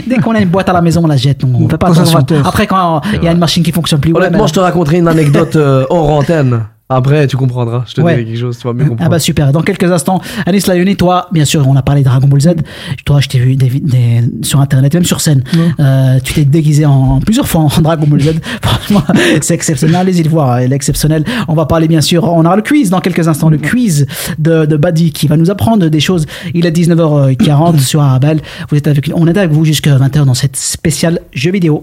[0.07, 1.43] Dès, qu'on a une boîte à la maison, on la jette.
[1.45, 2.19] On, on fait pas attention.
[2.45, 4.61] Après, quand il y a une machine qui fonctionne plus, ouais, Honnêtement, mais- je te
[4.61, 6.61] raconterai une anecdote euh, hors antenne.
[6.95, 7.85] Après, tu comprendras.
[7.87, 8.15] Je te Ouais.
[8.17, 9.11] dirai quelque chose, tu vas mieux Ah comprendre.
[9.11, 9.53] bah super.
[9.53, 12.49] Dans quelques instants, Anis Layoni, toi, bien sûr, on a parlé de Dragon Ball Z.
[13.05, 15.43] Toi, je t'ai vu des, des- sur internet, même sur scène.
[15.81, 18.35] Euh, tu t'es déguisé en plusieurs fois en Dragon Ball Z.
[18.63, 19.03] Franchement,
[19.41, 19.97] c'est exceptionnel.
[19.97, 21.25] Allez-y le voir, il est exceptionnel.
[21.49, 22.25] On va parler bien sûr.
[22.25, 24.07] On aura le quiz dans quelques instants, le quiz
[24.39, 26.27] de, de Badi qui va nous apprendre des choses.
[26.55, 28.41] Il est 19h40 sur Arabelle.
[28.71, 31.83] Vous êtes avec, on est avec vous jusqu'à 20h dans cette spéciale jeu vidéo.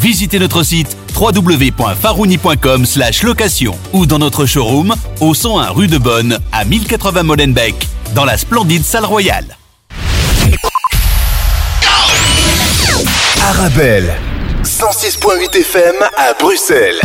[0.00, 2.86] Visitez notre site www.farouni.com
[3.22, 8.36] location ou dans notre showroom au 101 rue de Bonne à 1080 Molenbeek dans la
[8.36, 9.56] splendide salle royale.
[13.42, 14.14] Arabelle,
[14.64, 17.00] 106.8 FM à Bruxelles.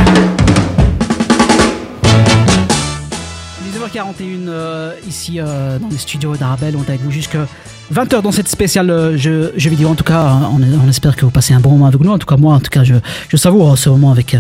[3.78, 6.76] 19h41 euh, ici euh, dans les studios d'Arabelle.
[6.76, 7.48] On est avec vous jusqu'à
[7.94, 9.90] 20h dans cette spéciale euh, jeu, jeu vidéo.
[9.90, 12.12] En tout cas, hein, on, espère que vous passez un bon moment avec nous.
[12.12, 12.96] En tout cas, moi, en tout cas, je,
[13.30, 14.40] je savoure ce moment avec euh,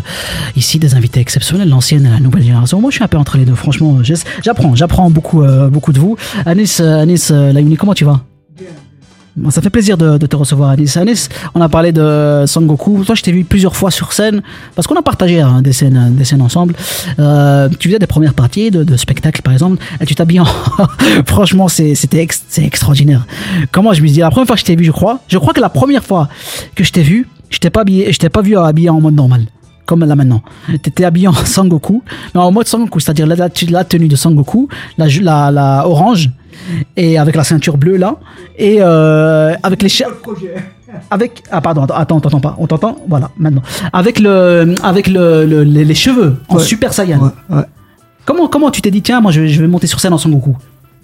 [0.55, 2.81] ici des invités exceptionnels, l'ancienne et la nouvelle génération.
[2.81, 3.55] Moi, je suis un peu entre les deux.
[3.55, 3.99] Franchement,
[4.41, 6.17] j'apprends, j'apprends beaucoup, euh, beaucoup de vous.
[6.45, 8.21] Anis, euh, Anis euh, Layouni, comment tu vas?
[9.49, 10.97] Ça fait plaisir de, te recevoir, Anis.
[10.97, 13.03] Anis, on a parlé de Sangoku.
[13.05, 14.41] Toi, je t'ai vu plusieurs fois sur scène
[14.75, 16.73] parce qu'on a partagé hein, des, scènes, des scènes ensemble.
[17.19, 20.47] Euh, tu faisais des premières parties de, de spectacles, par exemple, et tu t'habilles en.
[21.27, 23.27] Franchement, c'était ex- extraordinaire.
[23.71, 25.53] Comment je me dis La première fois que je t'ai vu, je crois, je crois
[25.53, 26.29] que la première fois
[26.75, 29.45] que je t'ai vu, je t'ai pas, pas vu habillé en mode normal.
[29.85, 30.41] Comme là maintenant.
[30.67, 34.67] Tu étais habillé en Sangoku, mais en mode Sangoku, c'est-à-dire la, tenue de Sangoku,
[34.97, 36.29] la orange,
[36.95, 38.15] et avec la ceinture bleue là,
[38.57, 40.07] et euh, avec les cha-
[41.11, 42.55] avec ah pardon attends on t'entend pas.
[42.59, 42.97] On t'entend?
[43.07, 43.61] Voilà maintenant.
[43.93, 46.63] Avec le avec le, le- les, les cheveux en Ouais.
[46.63, 47.31] super saiyan.
[48.25, 50.17] Comment comment tu t'es dit tiens moi je vais, je vais monter sur scène en
[50.17, 50.55] Sangoku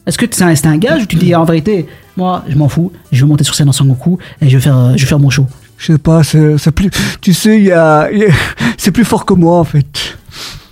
[0.06, 1.88] est-ce que c'est un, un gage ou tu te dis en vérité
[2.18, 4.98] moi je m'en fous je vais monter sur scène en Sangoku et je vais faire
[4.98, 5.46] je vais faire mon show?
[5.78, 6.90] Je sais pas, c'est plus.
[7.20, 8.30] Tu sais, il y a, il y a-
[8.78, 10.18] c'est plus fort que moi en fait.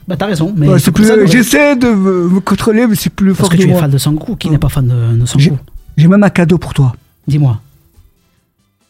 [0.07, 1.07] Bah t'as raison mais c'est plus.
[1.07, 3.75] que- J'essaie de me, me contrôler, mais c'est plus parce fort que que, tu es
[3.75, 5.57] fan de Sangoku qui n'est pas fan de, de J'ai Sangoku
[5.97, 6.93] j'ai même un cadeau pour toi.
[7.27, 7.59] dis-moi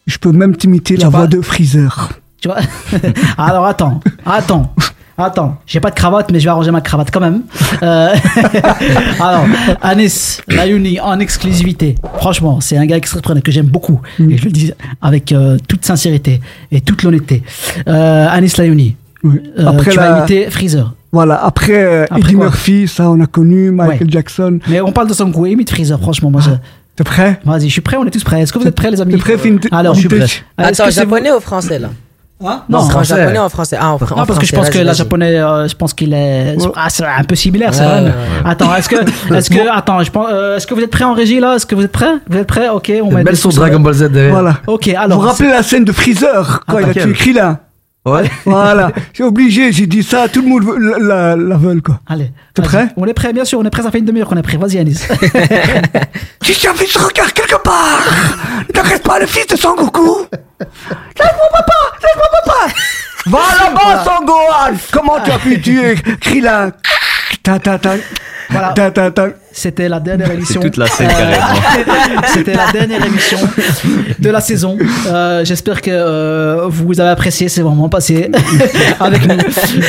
[0.08, 2.10] Je peux même t'imiter la voix de Freezer.
[2.40, 2.58] Tu vois
[3.38, 4.74] Alors attends, attends,
[5.18, 5.58] attends.
[5.68, 7.42] J'ai pas de cravate, mais je vais arranger ma cravate quand même.
[7.84, 8.16] Euh,
[9.20, 9.46] Alors,
[9.82, 11.96] Anis Layouni en exclusivité.
[12.18, 14.02] Franchement, c'est un gars extraordinaire que j'aime beaucoup.
[14.20, 16.42] Et je le dis avec euh, toute sincérité
[16.72, 17.44] et toute l'honnêteté.
[17.88, 18.96] Euh, Anis Layouni.
[19.58, 20.94] Après tu la- vas imiter Freezer.
[21.12, 24.08] Voilà, après, euh, Après Eddie Murphy, ça on a connu, Michael Ouais.
[24.10, 24.60] Jackson.
[24.70, 26.32] Mais on parle de Sangoku, imite Freezer, franchement.
[26.32, 26.52] Moi, je...
[26.96, 27.40] T'es prêt?
[27.46, 28.42] Vas-y, je suis prêt, on est tous prêts.
[28.42, 29.14] Est-ce que vous êtes prêts, les amis?
[29.14, 30.20] T'es prêt, Finn- Alors, je suis prêt.
[30.22, 30.26] Euh,
[30.58, 31.90] Attends, japonais ou français là?
[32.44, 32.64] Hein?
[32.70, 33.16] Non, Non, en français.
[33.18, 35.68] japonais ou en français Ah, en, Non, parce que je pense que la japonais, euh,
[35.68, 38.02] je pense qu'il est, ah, c'est un peu similaire, c'est Ouais, vrai.
[38.02, 38.14] mais- ouais,
[38.46, 38.50] ouais.
[38.52, 38.96] Attends, est-ce que,
[39.36, 41.56] est-ce que, attends, je pense, euh, est-ce que vous êtes prêts en régie là?
[41.56, 42.14] Est-ce que vous êtes prêts?
[42.30, 42.68] Vous êtes prêts?
[42.70, 44.32] Ok, on met belle son Dragon Ball Z derrière.
[44.34, 44.58] Voilà.
[44.68, 45.22] Ok, Vous alors.
[45.22, 47.60] vous rappelez la scène de Freezer quand Ah, il a tué Krillin
[48.04, 48.24] Ouais.
[48.46, 52.00] Voilà, j'ai obligé, j'ai dit ça, tout le monde veut- la, la, la veut quoi.
[52.08, 52.32] Allez.
[52.56, 52.88] T'es prêt?
[52.98, 54.58] On est prêts, bien sûr, on est prêts, ça fait une demi-heure qu'on est prêts.
[54.58, 55.08] Vas-y, Anis.
[56.42, 58.00] J'ai servi ce regard quelque part
[58.76, 60.26] Ne reste pas le fils de Sangoku
[60.60, 62.74] Lève-moi papa Lève-moi papa
[63.28, 66.72] Va là-bas Sangohan Comment tu as pu tuer Krillin
[67.44, 67.92] Ta ta ta
[68.50, 68.70] Voilà.
[68.74, 70.62] Ta ta ta C'était la dernière émission.
[70.62, 71.46] toute la scène, carrément.
[72.34, 73.38] C'était la dernière émission
[74.20, 74.78] de la saison.
[75.08, 77.50] Euh, J'espère que euh, vous avez apprécié.
[77.50, 78.32] C'est vraiment passé
[79.00, 79.36] avec nous.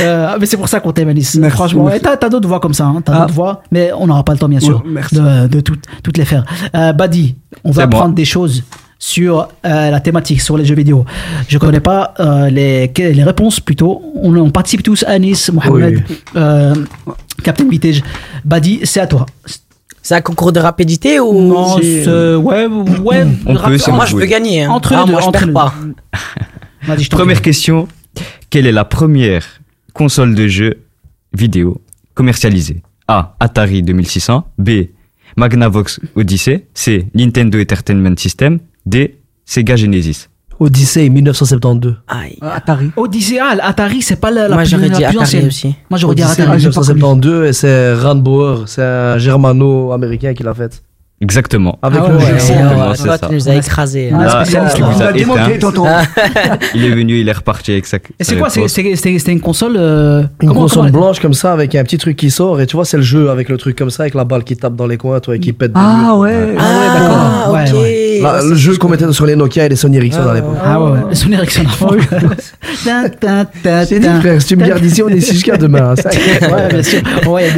[0.02, 1.36] Euh, mais c'est pour ça qu'on t'aime, Alice.
[1.36, 1.98] Merci, Franchement, merci.
[1.98, 2.86] et t'as t'as d'autres voix comme ça.
[2.86, 3.02] Hein.
[3.04, 3.20] T'as Ah.
[3.20, 6.18] d'autres voix, mais on n'aura pas le temps, bien sûr, Ouais, de, de toutes, toutes
[6.18, 6.44] les faire.
[6.74, 8.64] Euh, Badi, on va apprendre des choses
[8.98, 11.04] sur euh, la thématique, sur les jeux vidéo.
[11.48, 14.00] Je connais pas euh, les, les réponses plutôt.
[14.22, 15.04] On, on participe tous.
[15.08, 16.04] Anis, Mohamed,
[16.36, 16.72] euh,
[17.43, 18.03] Captain Vintage.
[18.45, 19.26] Badi, c'est à toi.
[20.03, 23.26] C'est un concours de rapidité ou Non, c'est- ouais, ouais.
[23.47, 24.64] On peut, c'est Moi, je peux gagner.
[24.64, 24.70] hein.
[24.70, 25.74] Entre Ah, les deux, moi, je entre perds les pas.
[26.84, 27.45] Vas-y, je t'en Première prie.
[27.45, 27.86] question.
[28.51, 29.47] Quelle est la première
[29.95, 30.74] console de jeu
[31.32, 31.80] vidéo
[32.14, 32.82] commercialisée?
[33.09, 33.36] A.
[33.40, 34.45] Atari 2600.
[34.59, 34.70] B.
[35.36, 36.66] Magnavox Odyssey.
[36.74, 37.07] C.
[37.14, 38.59] Nintendo Entertainment System.
[38.84, 39.18] D.
[39.45, 40.28] Sega Genesis.
[40.62, 41.96] Odyssey 1972.
[42.08, 42.38] Aïe.
[42.40, 42.90] Atari.
[42.96, 45.46] Odyssey, ah, Atari, c'est pas la, la Moi, j'aurais la dit plus Atari ancienne.
[45.46, 45.74] aussi.
[45.90, 46.36] Moi, j'aurais dit Atari.
[46.38, 50.82] j'ai pas 1972 et c'est Rand Bauer, c'est un germano-américain qui l'a fait.
[51.22, 51.78] Exactement.
[51.82, 52.54] Ah avec ah le ouais, c'est
[53.04, 54.10] toi, nous as écrasé.
[54.12, 54.42] Ah,
[56.74, 57.98] il est venu, il est reparti avec ça.
[58.18, 61.98] Et c'est quoi C'était une console euh, Une console blanche comme ça, avec un petit
[61.98, 64.14] truc qui sort, et tu vois, c'est le jeu avec le truc comme ça, avec
[64.14, 65.70] la balle qui tape dans les coins, toi, et qui pète.
[65.76, 68.42] Ah ouais, ah, ouais, d'accord.
[68.48, 70.56] Le jeu qu'on mettait sur les Nokia et les Sony Ericsson à l'époque.
[70.64, 71.92] Ah ouais, les Sony Ericsson avant.
[73.88, 75.92] J'ai dit, frère, si tu me gardes ici, on est 6 jusqu'à demain.
[75.92, 75.94] Hein,
[76.52, 77.00] ouais, bien sûr.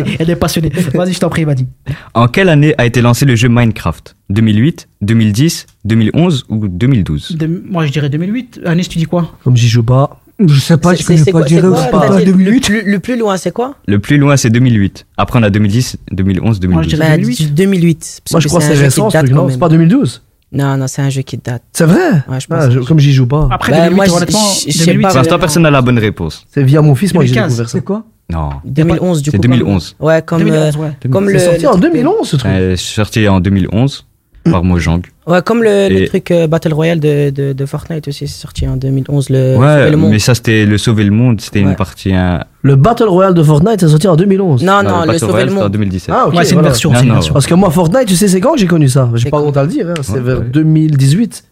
[0.06, 0.70] Il y a des passionnés.
[0.92, 1.66] Vas-y, je t'en prie, vas-y.
[2.12, 7.36] En quelle année a été lancé le jeu Minecraft 2008, 2010, 2011 ou 2012
[7.70, 8.60] Moi, je dirais 2008.
[8.64, 10.20] Anis, tu dis quoi Comme j'y joue pas.
[10.40, 12.68] Je sais pas, je connais pas Jerez, c'est pas 2008.
[12.84, 15.06] Le, plus- loin, c'est quoi Le plus loin, c'est 2008.
[15.16, 17.18] Après, on a 2010, 2011, Moi, je dirais-
[17.52, 18.20] 2008.
[18.32, 20.22] Moi, je crois que c'est récent, pas 2012.
[20.52, 21.62] Non, non, c'est un jeu qui date.
[21.72, 23.48] C'est vrai Ouais, je pense Comme j'y joue pas.
[23.50, 26.46] Après moi, je- honnêtement, je- je sais Pour l'instant, personne n'a la bonne réponse.
[26.52, 27.80] C'est via mon fils, moi, j'ai découvert ça.
[27.80, 28.50] quoi non.
[28.64, 29.36] 2011, du coup.
[29.36, 29.96] C'est 2011.
[30.00, 30.38] Ouais, comme.
[30.40, 31.10] 2011, euh, ouais.
[31.10, 31.38] comme le...
[31.38, 32.50] sorti en 2011, ce truc.
[32.52, 34.06] Euh, sorti en 2011
[34.50, 34.68] par mm.
[34.68, 35.00] Mojang.
[35.26, 38.68] Ouais, comme le, le truc euh, Battle Royale de, de, de Fortnite aussi, c'est sorti
[38.68, 39.30] en 2011.
[39.30, 40.10] Le ouais, le Monde.
[40.10, 41.70] mais ça, c'était le Sauver le Monde, c'était ouais.
[41.70, 42.12] une partie.
[42.12, 42.44] Hein...
[42.62, 44.62] Le Battle Royale de Fortnite, c'est sorti en 2011.
[44.62, 45.64] Non, non, non le, le Sauver le Monde.
[45.64, 46.14] en 2017.
[46.14, 46.34] Ah, ok.
[46.34, 46.68] Ouais, c'est voilà.
[46.68, 46.92] une version.
[46.92, 47.32] Non, une non, version.
[47.32, 49.08] Parce que moi, Fortnite, tu sais, c'est quand j'ai connu ça?
[49.14, 49.94] J'ai pas honte à le dire, hein.
[50.02, 51.44] c'est vers 2018,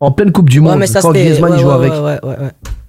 [0.00, 1.92] en pleine Coupe du Monde, mais ça, quand Griezmann y joue avec.
[1.92, 2.36] ouais, ouais.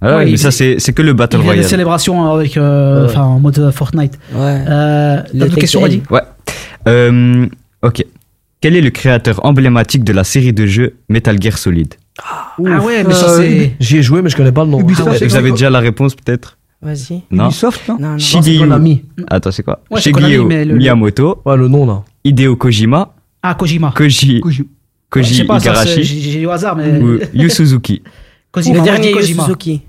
[0.02, 1.56] Ah ouais, mais ça, c'est que le Battle Royale.
[1.56, 3.16] Il y a des célébrations hein, avec, euh, ouais.
[3.16, 4.18] en mode euh, Fortnite.
[4.34, 4.64] Ouais.
[4.68, 6.22] Euh, L'autre question, dit Ouais.
[6.88, 7.46] Euh,
[7.82, 8.04] ok.
[8.60, 11.94] Quel est le créateur emblématique de la série de jeux Metal Gear Solid?
[12.22, 13.72] Ah, Ouf, ah ouais, mais ça, euh, c'est.
[13.80, 14.80] J'y ai joué, mais je connais pas le nom.
[14.98, 16.58] Ah ouais, vous avez déjà la réponse, peut-être?
[16.82, 17.22] Vas-y.
[17.30, 18.18] Ubisoft, non, non, non.
[18.18, 18.70] Shigeru.
[19.28, 19.80] Ah, attends, c'est quoi?
[19.96, 21.42] Shigeru Miyamoto?
[21.44, 22.02] Ouais, le nom, là.
[22.24, 23.14] Hideo Kojima?
[23.42, 23.92] Ah, Kojima.
[23.96, 24.40] Koji.
[24.40, 24.66] Koji,
[25.08, 26.04] Koji Igarashi?
[26.04, 27.00] J'ai au hasard, mais.
[27.32, 28.02] Yu Suzuki?
[28.52, 29.44] Kojima, le dernier Kojima.
[29.44, 29.82] Suzuki.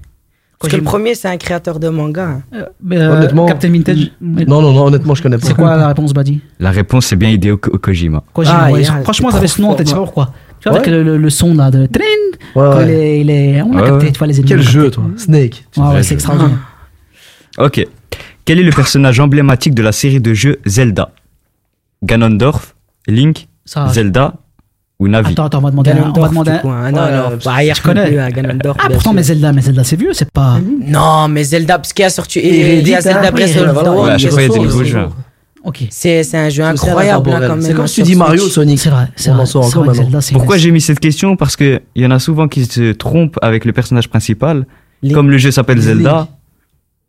[0.62, 2.42] Parce que le premier, c'est un créateur de manga.
[2.54, 5.48] Euh, euh, euh, honnêtement, Captain Vintage Non, non, non, honnêtement, je connais pas.
[5.48, 6.40] C'est quoi la réponse, Badi?
[6.60, 8.24] La réponse, c'est bien Hideo Kojima.
[8.32, 8.84] Kojima, ah, ouais.
[8.84, 10.34] yeah, Franchement, t'avais ce nom, t'as dit pas pourquoi.
[10.60, 10.88] Tu vois, ouais.
[10.88, 12.04] avec le, le, son là de Trin,
[12.56, 14.50] ouais, les, on a capté, tu vois, les ennemis.
[14.50, 15.66] Quel jeu, toi Snake.
[15.78, 16.58] Ouais, c'est extraordinaire.
[17.58, 17.86] Ok.
[18.46, 21.12] Quel est le personnage emblématique de la série de jeux Zelda?
[22.02, 22.76] Ganondorf,
[23.08, 24.36] Link, Zelda
[25.02, 25.32] ou Navi.
[25.32, 28.32] Attends, attends, on va demander Ganondorf, hein, Non, non, je, euh, connais.
[28.32, 30.60] Ganondorf, ah, pourtant, mais Zelda, mais Zelda, c'est vieux, c'est pas.
[30.88, 32.40] Non, mais Zelda, parce qu'il y a sorti.
[32.40, 33.32] Il y a Zelda hein.
[33.32, 34.10] Breath of the Wild.
[34.10, 35.08] À chaque fois, il y a des nouveaux jeux.
[35.64, 35.88] Okay.
[35.92, 37.62] C'est un jeu incroyable hein, quand.
[37.62, 38.80] C'est comme tu dis Mario, Sonic.
[38.80, 39.46] C'est vrai, c'est vrai.
[39.46, 41.36] vrai Zelda, Pourquoi j'ai mis cette question?
[41.36, 44.68] Parce que il y en a souvent qui se trompent avec le personnage principal.
[45.14, 46.28] Comme le jeu s'appelle Zelda,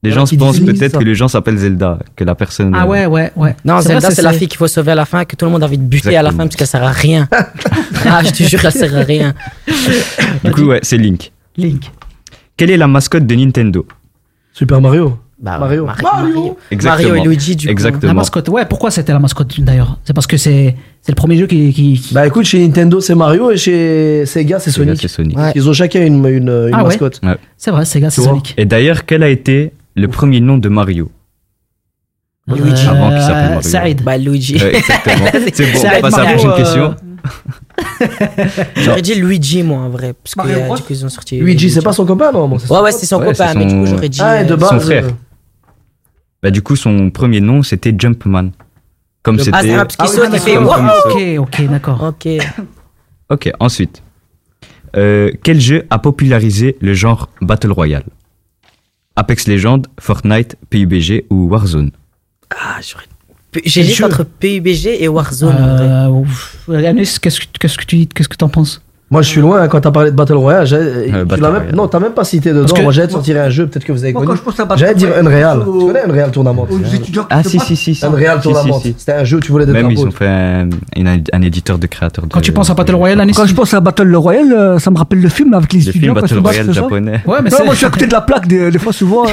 [0.05, 2.75] les gens pensent peut-être que les gens s'appellent Zelda, que la personne.
[2.77, 3.55] Ah ouais, ouais, ouais.
[3.65, 5.63] Non, Zelda, c'est la fille qu'il faut sauver à la fin, que tout le monde
[5.63, 7.29] a envie de buter à la fin parce qu'elle sert à rien.
[8.07, 9.35] ah, je te jure, elle sert à rien.
[10.45, 11.31] du coup, ouais, c'est Link.
[11.57, 11.91] Link.
[12.57, 13.87] Quelle est la mascotte de Nintendo?
[14.53, 15.19] Super Mario.
[15.39, 15.87] Bah, Mario.
[15.87, 16.03] Mario.
[16.05, 16.59] Mario.
[16.71, 17.15] Exactement.
[17.15, 18.13] Et Luigi, du Exactement.
[18.13, 19.99] La mascotte, ouais, pourquoi c'était la mascotte d'ailleurs?
[20.05, 20.77] C'est parce que c'est.
[21.01, 24.71] C'est le premier jeu qui, Bah écoute, chez Nintendo c'est Mario et chez Sega c'est
[24.71, 25.05] Sonic.
[25.57, 27.21] Ils ont chacun une, une, ah mascotte.
[27.57, 28.55] C'est vrai, Sega c'est Sonic.
[28.57, 31.11] Et d'ailleurs, quelle a été le premier nom de Mario.
[32.51, 32.87] Euh, Luigi.
[32.87, 33.63] Avant qu'il s'appelle Mario.
[33.63, 34.03] Saïd.
[34.03, 34.57] Bah, Luigi.
[34.57, 35.27] Ouais, exactement.
[35.53, 36.97] c'est bon, Saïd on passe à la prochaine euh, question.
[38.77, 40.15] j'aurais dit Luigi, moi, en vrai.
[40.15, 41.39] Parce que, euh, du coup, ils ont sorti.
[41.39, 43.59] Luigi, c'est pas son copain, non bon, Ouais, ouais, c'est son ouais, copain, son...
[43.59, 44.21] mais du coup, j'aurais dit.
[44.21, 45.05] Ah, de euh, base, son frère.
[45.07, 45.11] Euh...
[46.43, 48.51] Bah, du coup, son premier nom, c'était Jumpman.
[49.23, 49.53] Comme c'était.
[49.53, 50.55] Ah, c'est parce un ah, oui, fait.
[50.55, 52.03] Comme, comme ok, ok, d'accord.
[52.03, 52.29] Ok.
[53.31, 54.03] ok, ensuite.
[54.97, 58.05] Euh, quel jeu a popularisé le genre Battle Royale?
[59.23, 61.93] Apex Legends, Fortnite, PUBG ou Warzone.
[62.51, 63.07] Ah, j'aurais
[63.65, 65.55] J'hésite entre PUBG et Warzone.
[65.57, 66.25] Euh,
[66.67, 68.83] qu'est-ce que qu'est-ce que tu qu'est-ce que t'en penses?
[69.13, 70.67] Moi, je suis loin hein, quand t'as parlé de Battle Royale.
[70.67, 72.73] Tu l'as euh, même, non, t'as même pas cité dedans.
[72.73, 72.81] Que...
[72.81, 74.31] Moi, j'allais te sortir un jeu, peut-être que vous avez Moi, connu.
[74.33, 75.59] quand je pense à Battle J'allais dire Unreal.
[75.59, 76.67] Euh, tu connais Unreal Tournament?
[77.29, 78.01] Ah, si, si, si.
[78.03, 81.79] Unreal Si, C'était un jeu où tu voulais des Même, ils ont fait un, éditeur
[81.79, 82.33] de créateurs de.
[82.33, 84.91] Quand tu penses à Battle Royale, Anis Quand je pense à Battle Royale, euh, ça
[84.91, 86.15] me rappelle le film avec les Le film étudiants.
[86.15, 87.21] quand ils Battle Royale japonais.
[87.27, 89.27] Ouais, mais Non, moi je suis à côté de la plaque des, fois souvent.
[89.27, 89.33] Hein.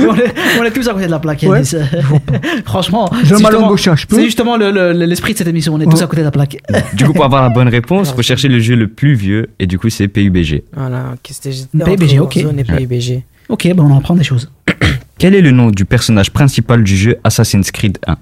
[0.08, 1.44] on, est, tous à côté de la plaque,
[2.64, 4.16] Franchement, J'ai c'est un malin justement- je peux.
[4.16, 5.74] c'est justement l'esprit de cette émission.
[5.74, 6.56] On est tous à côté de la plaque.
[6.94, 9.78] Du coup, pour avoir la bonne réponse, recherchez le jeu le plus vieux et du
[9.78, 10.64] coup, c'est PUBG.
[11.84, 12.38] PUBG, ok.
[13.48, 14.50] Ok, ben on en apprend des choses.
[15.18, 18.16] Quel est le nom du personnage principal du jeu Assassin's Creed 1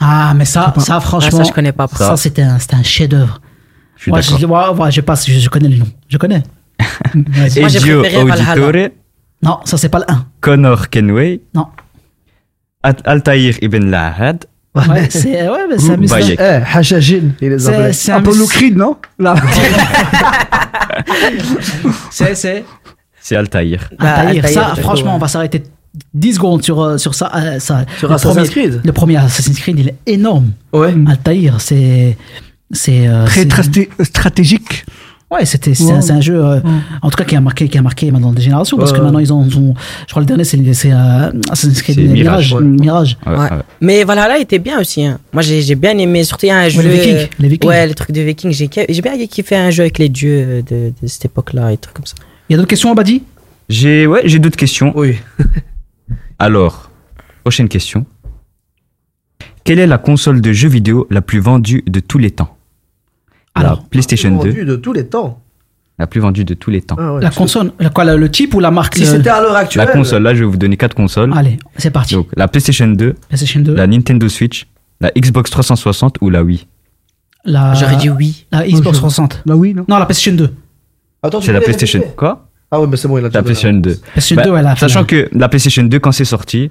[0.00, 1.86] Ah, mais ça, ça franchement, je connais pas.
[1.88, 3.40] Ça, c'était un, un chef-d'œuvre.
[3.96, 5.86] Je, je, passe, je, connais le nom.
[6.08, 6.42] Je connais.
[7.56, 8.90] Ezio Auditore.
[9.42, 10.26] Non, ça c'est pas le 1.
[10.40, 11.40] Connor Kenway.
[11.54, 11.68] Non.
[12.82, 14.46] Altaïr Ibn Lahad.
[14.74, 16.16] Ouais, c'est ouais, mais c'est amusant.
[16.18, 17.92] Eh, Hachajin, il les appelait.
[17.92, 18.96] C'est ah, Apollo Creed, non?
[22.10, 22.64] C'est c'est
[23.20, 23.88] c'est Altaïr.
[23.98, 25.62] Bah, Altaïr, ça franchement, on va s'arrêter
[26.14, 28.80] 10 secondes sur euh, sur euh, ça, sur le Assassin's premier, Creed.
[28.84, 30.52] Le premier Assassin's Creed, il est énorme.
[30.72, 30.94] Ouais.
[31.06, 32.16] Altaïr, c'est
[32.70, 33.46] c'est euh, très
[34.02, 34.84] stratégique.
[35.32, 36.10] Ouais, c'était, c'est, Ouais.
[36.10, 36.60] un, jeu, euh,
[37.00, 39.00] en tout cas, qui a marqué, qui a marqué maintenant des générations, parce Ouais, que
[39.00, 39.06] ouais.
[39.06, 39.74] maintenant ils ont, ont-
[40.06, 42.54] je crois le dernier, c'est, c'est euh, Assassin's Creed C'est Mirage.
[42.54, 43.18] Mirage, Mirage.
[43.26, 43.48] Ouais.
[43.80, 45.04] Mais Valhalla était bien aussi.
[45.06, 45.18] hein.
[45.32, 46.22] Moi, j'ai j'ai bien aimé.
[46.24, 46.82] Surtout, il y a un jeu.
[46.82, 47.68] les Vikings, les Vikings.
[47.70, 48.52] Ouais, les trucs de Vikings.
[48.52, 51.94] J'ai j'ai bien kiffé un jeu avec les dieux de, de cette époque-là et trucs
[51.94, 52.14] comme ça.
[52.48, 53.22] Il y a d'autres questions, Abadi?
[53.70, 54.92] J'ai ouais, j'ai d'autres questions.
[54.94, 55.16] Oui.
[56.38, 56.90] Alors,
[57.42, 58.04] prochaine question.
[59.64, 62.56] Quelle est la console de jeux vidéo la plus vendue de tous les temps?
[63.60, 64.36] La PlayStation 2.
[64.36, 65.40] Vendu de tous les temps.
[65.98, 66.96] La plus vendue de tous les temps.
[66.98, 67.22] Ah ouais.
[67.22, 69.86] La console, la, quoi, le, type ou la marque Si le- c'était à l'heure actuelle.
[69.86, 71.30] La console, là, je vais vous donner quatre consoles.
[71.36, 72.14] Allez, c'est parti.
[72.14, 74.66] Donc, la PlayStation 2, PlayStation 2, la Nintendo Switch,
[75.00, 76.66] la Xbox 360 ou la Wii?
[77.44, 78.46] La, J'aurais dit oui.
[78.50, 79.42] la Xbox 360.
[79.46, 79.84] Bah oui, non?
[79.88, 80.50] Non, la PlayStation 2.
[81.22, 81.98] Attends, tu C'est la PlayStation.
[82.00, 82.48] répéter Quoi?
[82.70, 83.94] Ah ouais, mais c'est bon, il a La PlayStation 2.
[83.96, 86.70] PlayStation Bah, 2, elle a fait Sachant la- que la PlayStation 2, quand c'est sorti,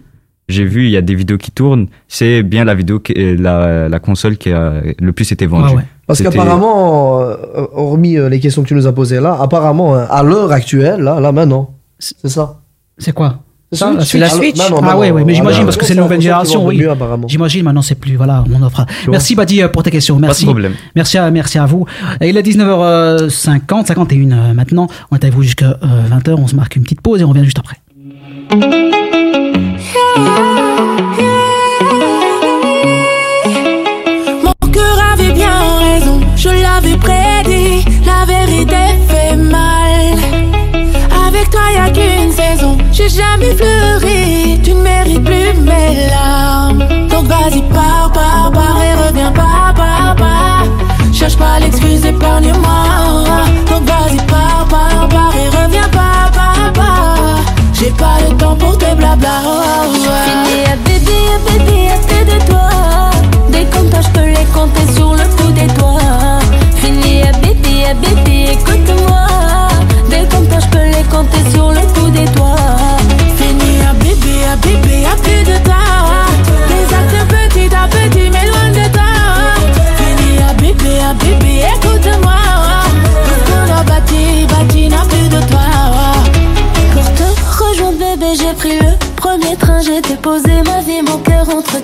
[0.49, 3.35] j'ai vu, il y a des vidéos qui tournent, c'est bien la vidéo, qui- euh,
[3.39, 5.69] la, la console qui a le plus été vendue.
[5.69, 5.83] Ouais, ouais.
[6.11, 7.35] Parce qu'apparemment, euh,
[7.73, 11.19] hormis euh, les questions que tu nous as posées là, apparemment, à l'heure actuelle, là,
[11.19, 12.59] là maintenant, c'est ça.
[12.97, 13.39] C'est quoi?
[13.71, 15.93] C'est Ça, la Switch La Switch Ah, Non, non, ouais, mais j'imagine parce que c'est
[15.93, 16.83] la nouvelle génération, oui.
[17.27, 18.85] J'imagine maintenant c'est plus, voilà, on offre.
[19.07, 20.43] Merci Badi euh, pour tes questions, merci.
[20.43, 20.73] problème.
[20.95, 21.85] Merci à, merci à vous.
[22.19, 24.87] Et il est 19h50, 51 euh, maintenant.
[25.09, 27.45] On est avec vous jusqu'à 20h, on se marque une petite pause et on revient
[27.45, 29.00] juste après.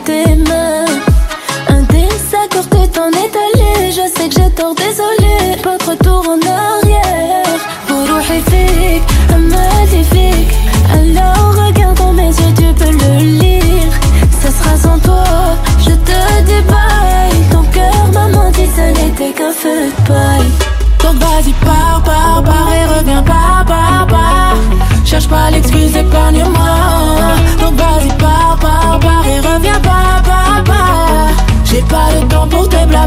[0.07, 0.87] tes mains.
[1.69, 3.91] Un désaccord que t'en es allé.
[3.91, 5.37] Je sais que j'ai tort, désolé.
[5.63, 7.59] Pas de retour en arrière.
[7.91, 9.03] وروحي فيك
[9.55, 10.55] magnifique.
[10.95, 13.13] Alors regarde dans mes yeux, tu peux le
[13.43, 13.93] lire.
[14.41, 15.25] Ça sera sans toi,
[15.87, 16.21] je te
[16.51, 17.41] débaille.
[17.53, 20.51] Ton cœur m'a menti, ce n'était qu'un feu de paille.
[21.03, 24.57] Donc vas-y, pars, pars, pars et reviens pas, pars, pars.
[25.05, 26.56] Cherche pas l'excuse, épargne-moi.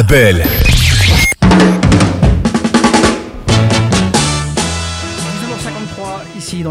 [0.00, 0.69] Arabelle.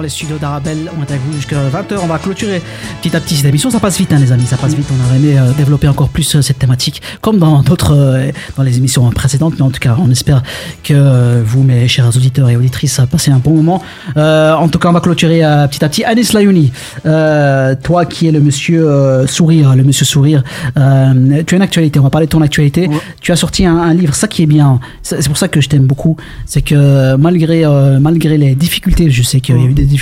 [0.10, 0.90] Les studios d'Arabelle.
[0.98, 2.00] On est avec vous jusqu'à 20h.
[2.02, 2.62] On va clôturer
[3.02, 3.70] petit à petit cette émission.
[3.70, 4.46] Ça passe vite, hein, les amis.
[4.46, 4.88] Ça passe vite.
[4.92, 8.64] On aurait aimé euh, développer encore plus euh, cette thématique, comme dans d'autres, euh, dans
[8.64, 9.54] les émissions précédentes.
[9.60, 10.42] Mais en tout cas, on espère
[10.84, 13.84] que vous, mes chers auditeurs et auditrices, passez un bon moment.
[14.16, 16.04] En tout cas, on va clôturer petit à petit.
[16.04, 16.72] Anis Layouni,
[17.04, 20.44] toi qui es le monsieur sourire, le monsieur sourire,
[20.76, 22.00] tu as une actualité.
[22.00, 22.90] On va parler de ton actualité.
[23.22, 24.16] Tu as sorti un, un livre.
[24.16, 24.80] Ça qui est bien.
[25.04, 26.18] C'est pour ça que je t'aime beaucoup.
[26.46, 27.64] C'est que malgré,
[28.00, 29.99] malgré les difficultés, je sais qu'il y a eu des difficultés.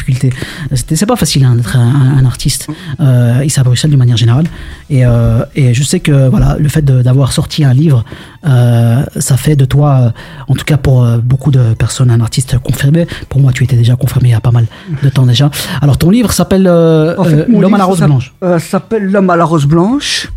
[0.74, 2.68] C'était, c'est pas facile hein, d'être un, un artiste
[3.00, 4.46] euh, ici à Bruxelles d'une manière générale.
[4.90, 8.04] Et, euh, et je sais que voilà, le fait d'avoir sorti un livre,
[8.46, 10.10] euh, ça fait de toi, euh,
[10.48, 13.08] en tout cas pour beaucoup de personnes, un artiste confirmé.
[13.30, 14.66] Pour moi, tu étais déjà confirmé il y a pas mal
[15.04, 15.50] de temps déjà.
[15.82, 18.34] Alors ton livre s'appelle En fait, L'homme à la rose blanche.
[18.60, 20.30] s'appelle L'homme à la rose blanche.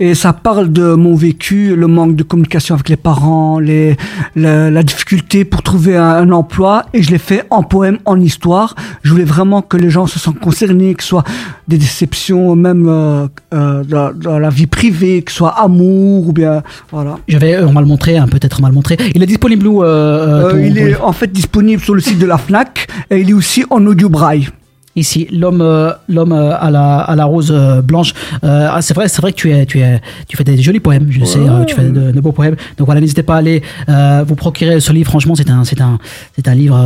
[0.00, 3.96] Et ça parle de mon vécu, le manque de communication avec les parents, les,
[4.34, 6.84] la, la difficulté pour trouver un, un emploi.
[6.92, 8.74] Et je l'ai fait en poème, en histoire.
[9.02, 11.24] Je voulais vraiment que les gens se sentent concernés, que ce soit
[11.68, 16.32] des déceptions, même euh, euh, dans, dans la vie privée, que ce soit amour ou
[16.32, 17.18] bien voilà.
[17.28, 18.96] J'avais, on va le montrer, hein, peut-être on le montrer.
[19.14, 22.00] Il est disponible où euh, euh, Euh, ton- il est en fait disponible sur le
[22.00, 24.48] site de la Fnac et il est aussi en audio braille.
[24.96, 28.12] Ici, l'homme, euh, l'homme euh, à la, à la rose euh, blanche.
[28.42, 31.06] Ah, c'est vrai, c'est vrai que tu es, tu es, tu fais des jolis poèmes.
[31.10, 32.54] Je sais, euh, tu fais de, de beaux poèmes.
[32.78, 35.10] Donc voilà, n'hésitez pas à aller vous procurer ce livre.
[35.10, 35.98] Franchement, c'est un, c'est un,
[36.36, 36.78] c'est un livre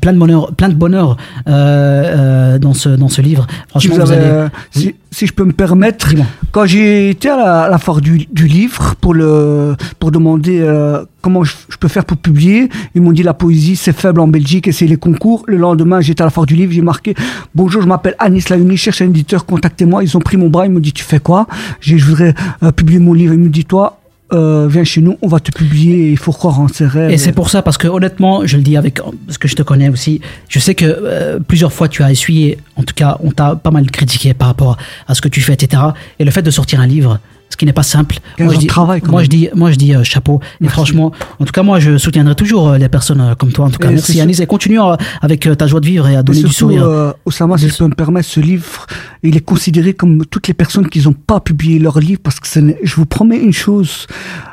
[0.00, 3.46] plein de bonheur, plein de bonheur dans ce, dans ce livre.
[3.68, 4.48] Franchement, Si, vous vous avez- allez.
[4.70, 6.14] si, si je peux me permettre,
[6.52, 10.60] quand j'ai été à la, à la foire du, du livre pour, le, pour demander
[10.60, 14.20] euh, comment je, je peux faire pour publier, ils m'ont dit la poésie c'est faible
[14.20, 15.44] en Belgique et c'est les concours.
[15.46, 17.14] Le lendemain, j'étais à la foire du livre, j'ai marqué
[17.54, 20.04] Bonjour, je m'appelle Anis Laouni, je cherche un éditeur, contactez-moi.
[20.04, 21.46] Ils ont pris mon bras, ils m'ont dit Tu fais quoi?
[21.80, 23.34] J'ai Je voudrais euh, publier mon livre.
[23.34, 23.97] Ils me dit Toi,
[24.32, 27.10] euh, viens chez nous, on va te publier, il faut croire en ses rêves.
[27.10, 29.62] Et c'est pour ça, parce que honnêtement, je le dis avec, parce que je te
[29.62, 33.30] connais aussi, je sais que euh, plusieurs fois tu as essuyé, en tout cas, on
[33.30, 34.76] t'a pas mal critiqué par rapport
[35.06, 35.82] à ce que tu fais, etc.
[36.18, 37.20] Et le fait de sortir un livre,
[37.50, 38.16] ce qui n'est pas simple.
[38.36, 40.40] 15 Moi je, dis, travail, moi, je dis, moi je dis euh, chapeau.
[40.60, 43.66] Et franchement, en tout cas, moi je soutiendrai toujours euh, les personnes euh, comme toi.
[43.66, 44.40] En tout cas, Et merci Anis.
[44.40, 44.78] Et continue
[45.22, 46.84] avec ta joie de vivre et à Et donner du surtout, sourire.
[46.84, 48.86] euh, Oussama, si je peux me permettre, ce livre,
[49.22, 52.48] il est considéré comme toutes les personnes qui n'ont pas publié leur livre, parce que
[52.82, 54.06] je vous promets une chose,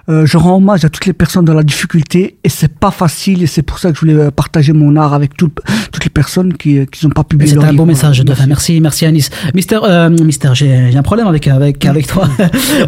[0.09, 3.41] euh, je rends hommage à toutes les personnes dans la difficulté, et c'est pas facile,
[3.43, 5.51] et c'est pour ça que je voulais euh, partager mon art avec tout-
[5.91, 7.77] toutes les personnes qui n'ont pas publié C'est un livre.
[7.77, 8.45] beau message de fin.
[8.47, 9.29] Merci, merci Anis.
[9.53, 12.27] Mister, euh, Mister, j'ai un problème avec avec avec toi.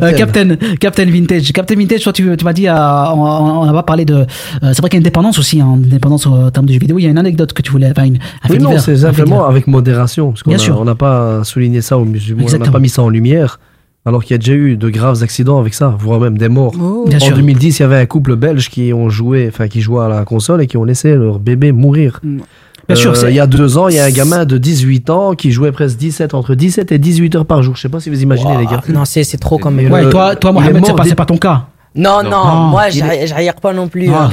[0.03, 2.01] Euh, Captain, Captain Vintage, Captain Vintage.
[2.03, 4.13] Toi, tu, tu m'as dit, euh, on, on n'a pas parlé de.
[4.15, 4.25] euh,
[4.73, 6.79] c'est vrai qu'il y a une dépendance aussi, hein, une dépendance en termes de jeux
[6.79, 6.99] vidéo.
[6.99, 9.45] Il y a une anecdote que tu voulais, enfin, une, un Oui, non, c'est simplement
[9.47, 10.31] avec modération.
[10.31, 10.79] Parce qu'on Bien a- sûr.
[10.79, 13.59] on n'a pas souligné ça, au musée, on n'a pas mis ça en lumière.
[14.07, 16.71] Alors qu'il y a déjà eu de graves accidents avec ça, voire même des morts.
[17.07, 17.35] Bien en sûr.
[17.35, 20.23] 2010, il y avait un couple belge qui ont joué, enfin qui jouait à la
[20.23, 22.21] console et qui ont laissé leur bébé mourir.
[22.23, 24.57] Bien sûr, Euh, c'est- il y a deux ans, il y a un gamin de
[24.57, 27.75] 18 ans qui jouait presque 17, entre 17 et 18 heures par jour.
[27.75, 28.81] Je sais pas si vous imaginez, les gars.
[28.87, 29.91] Non, c'est c'est trop quand même.
[29.91, 31.67] Ouais, toi, toi, Mohamed, c'est pas, des- pas ton cas.
[31.97, 32.55] Non, non, Non.
[32.69, 34.07] moi, Il est- pas non plus.
[34.07, 34.29] Non, hein.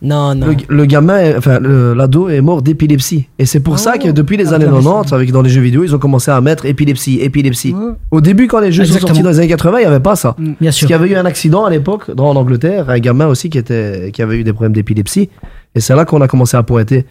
[0.00, 0.46] Non, non.
[0.46, 3.26] Le, le gamin, enfin le- l'ado est mort d'épilepsie.
[3.38, 5.94] Et c'est pour ça que depuis les années 90, avec dans les jeux vidéo, ils
[5.94, 7.74] ont commencé à mettre épilepsie, épilepsie.
[8.10, 9.08] Au début, quand les jeux sont Exactement.
[9.08, 10.34] sortis dans les années 80, il n'y avait pas ça.
[10.38, 10.86] Bien Parce sûr.
[10.86, 13.58] qu'il y avait eu un accident à l'époque dans- en Angleterre, un gamin aussi qui,
[13.58, 15.28] était, qui avait eu des problèmes d'épilepsie.
[15.74, 17.06] Et c'est là qu'on a commencé à pointer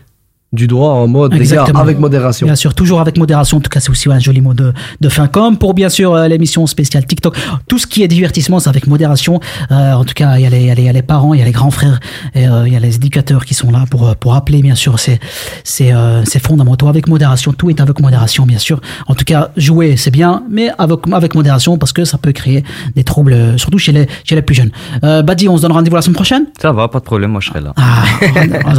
[0.52, 1.80] du doigt en mode, Exactement.
[1.80, 2.46] avec modération.
[2.48, 3.58] Bien sûr, toujours avec modération.
[3.58, 5.28] En tout cas, c'est aussi un joli mot de, de fin.
[5.28, 7.38] Comme pour, bien sûr, euh, l'émission spéciale TikTok.
[7.68, 9.40] Tout ce qui est divertissement, c'est avec modération.
[9.72, 10.94] Euh, en tout cas, il y, a les- il y, a les- il y a
[10.94, 12.00] les parents, il y a les grands frères,
[12.34, 14.74] et euh, il y a les éducateurs qui sont là pour, euh, pour appeler, bien
[14.76, 15.00] sûr.
[15.00, 15.20] C'est
[15.64, 16.90] c'est euh, c'est fondamental.
[16.90, 18.82] Avec modération, tout est avec modération, bien sûr.
[19.08, 22.64] En tout cas, jouer, c'est bien, mais avec, avec modération, parce que ça peut créer
[22.96, 24.72] des troubles, surtout chez les, chez les plus jeunes.
[25.04, 26.46] Euh, Badi, on se donne rendez-vous la semaine prochaine?
[26.60, 27.74] Ça va, pas de problème, moi je serai là.
[27.78, 28.04] Ah,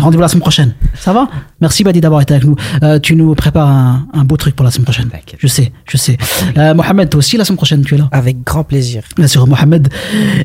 [0.01, 0.75] Rendez-vous la semaine prochaine.
[0.99, 1.29] Ça va?
[1.61, 2.57] Merci Badi d'avoir été avec nous.
[2.83, 5.09] Euh, tu nous prépares un, un beau truc pour la semaine prochaine.
[5.39, 6.17] Je sais, je sais.
[6.57, 9.03] Euh, Mohamed, toi aussi la semaine prochaine, tu es là Avec grand plaisir.
[9.17, 9.89] Bien sûr, Mohamed,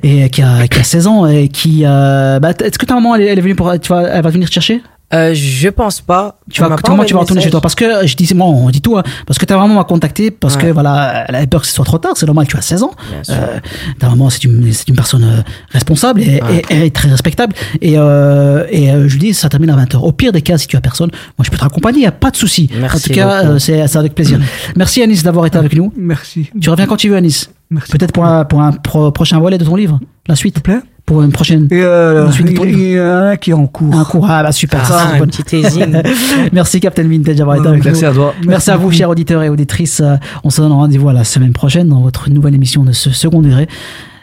[0.03, 1.81] et, qui, a, qui a 16 ans et qui...
[1.85, 3.71] euh, bah, Est-ce que ta maman, elle, est- elle est venue pour...
[3.79, 4.81] Tu vas, elle va venir te chercher?
[5.15, 6.39] Euh, je pense pas.
[6.51, 8.81] tu vas, comment tu vas retourner chez toi Parce que je dis, moi, on dit
[8.81, 10.71] tout, hein, parce que ta maman m'a contacté, parce que Ouais.
[10.71, 12.91] voilà, elle avait peur que ce soit trop tard, c'est normal, tu as 16 ans.
[13.29, 13.59] Euh,
[13.99, 15.41] ta maman, c'est une, c'est une personne euh,
[15.71, 16.61] responsable et, Ouais.
[16.69, 17.53] et- et très respectable.
[17.81, 19.97] Et, euh, et je lui dis, ça termine à 20h.
[20.03, 22.07] Au pire des cas, si tu as personne, moi je peux te raccompagner, il n'y
[22.07, 22.69] a pas de souci.
[22.83, 24.39] En tout cas, euh, c'est avec plaisir.
[24.75, 25.91] Merci Anis d'avoir été avec nous.
[25.97, 26.49] Merci.
[26.61, 27.49] Tu reviens quand tu veux, Anis.
[27.69, 27.91] Merci.
[27.91, 30.59] Peut-être pour un, pour un pro- prochain volet de ton livre, la suite.
[30.61, 31.67] plaît Pour une prochaine.
[31.69, 33.93] Et euh, il il y en a un qui est en cours.
[33.95, 35.25] Un cours, ah bah super, Ah, ça, c'est un bon.
[35.27, 36.01] petit teasing.
[36.51, 38.09] Merci Captain Vintage d'avoir été avec Merci nous.
[38.09, 38.33] à toi.
[38.47, 39.99] Merci à vous, chers auditeurs et auditrices.
[40.03, 43.11] Euh, On se donne rendez-vous à la semaine prochaine dans votre nouvelle émission de ce
[43.11, 43.67] second degré.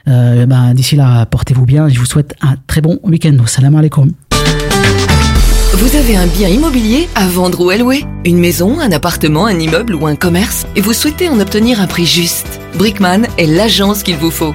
[0.08, 1.88] Euh, ben, D'ici là, portez-vous bien.
[1.88, 3.36] Je vous souhaite un très bon week-end.
[3.46, 4.10] Salam alaikum.
[5.74, 8.04] Vous avez un bien immobilier à vendre ou à louer?
[8.24, 10.66] Une maison, un appartement, un immeuble ou un commerce?
[10.74, 12.60] Et vous souhaitez en obtenir un prix juste?
[12.76, 14.54] Brickman est l'agence qu'il vous faut.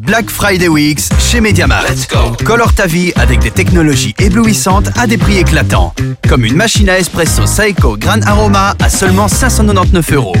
[0.00, 2.08] Black Friday Weeks chez Mediamarkt.
[2.44, 5.92] Colore ta vie avec des technologies éblouissantes à des prix éclatants.
[6.28, 10.36] Comme une machine à espresso Saeco Gran Aroma à seulement 599 euros.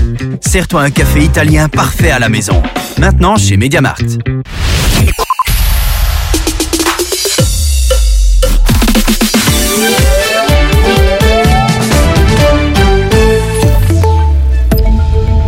[0.46, 2.62] Sers-toi un café italien parfait à la maison.
[2.98, 4.18] Maintenant chez Mediamarkt.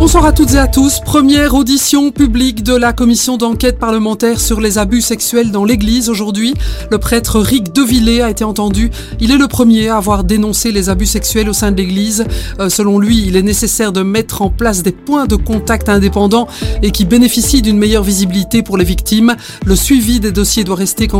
[0.01, 0.99] Bonsoir à toutes et à tous.
[0.99, 6.55] Première audition publique de la commission d'enquête parlementaire sur les abus sexuels dans l'église aujourd'hui.
[6.89, 8.89] Le prêtre Rick Devillé a été entendu.
[9.19, 12.25] Il est le premier à avoir dénoncé les abus sexuels au sein de l'église.
[12.59, 16.47] Euh, selon lui, il est nécessaire de mettre en place des points de contact indépendants
[16.81, 19.35] et qui bénéficient d'une meilleure visibilité pour les victimes.
[19.67, 21.19] Le suivi des dossiers doit rester quant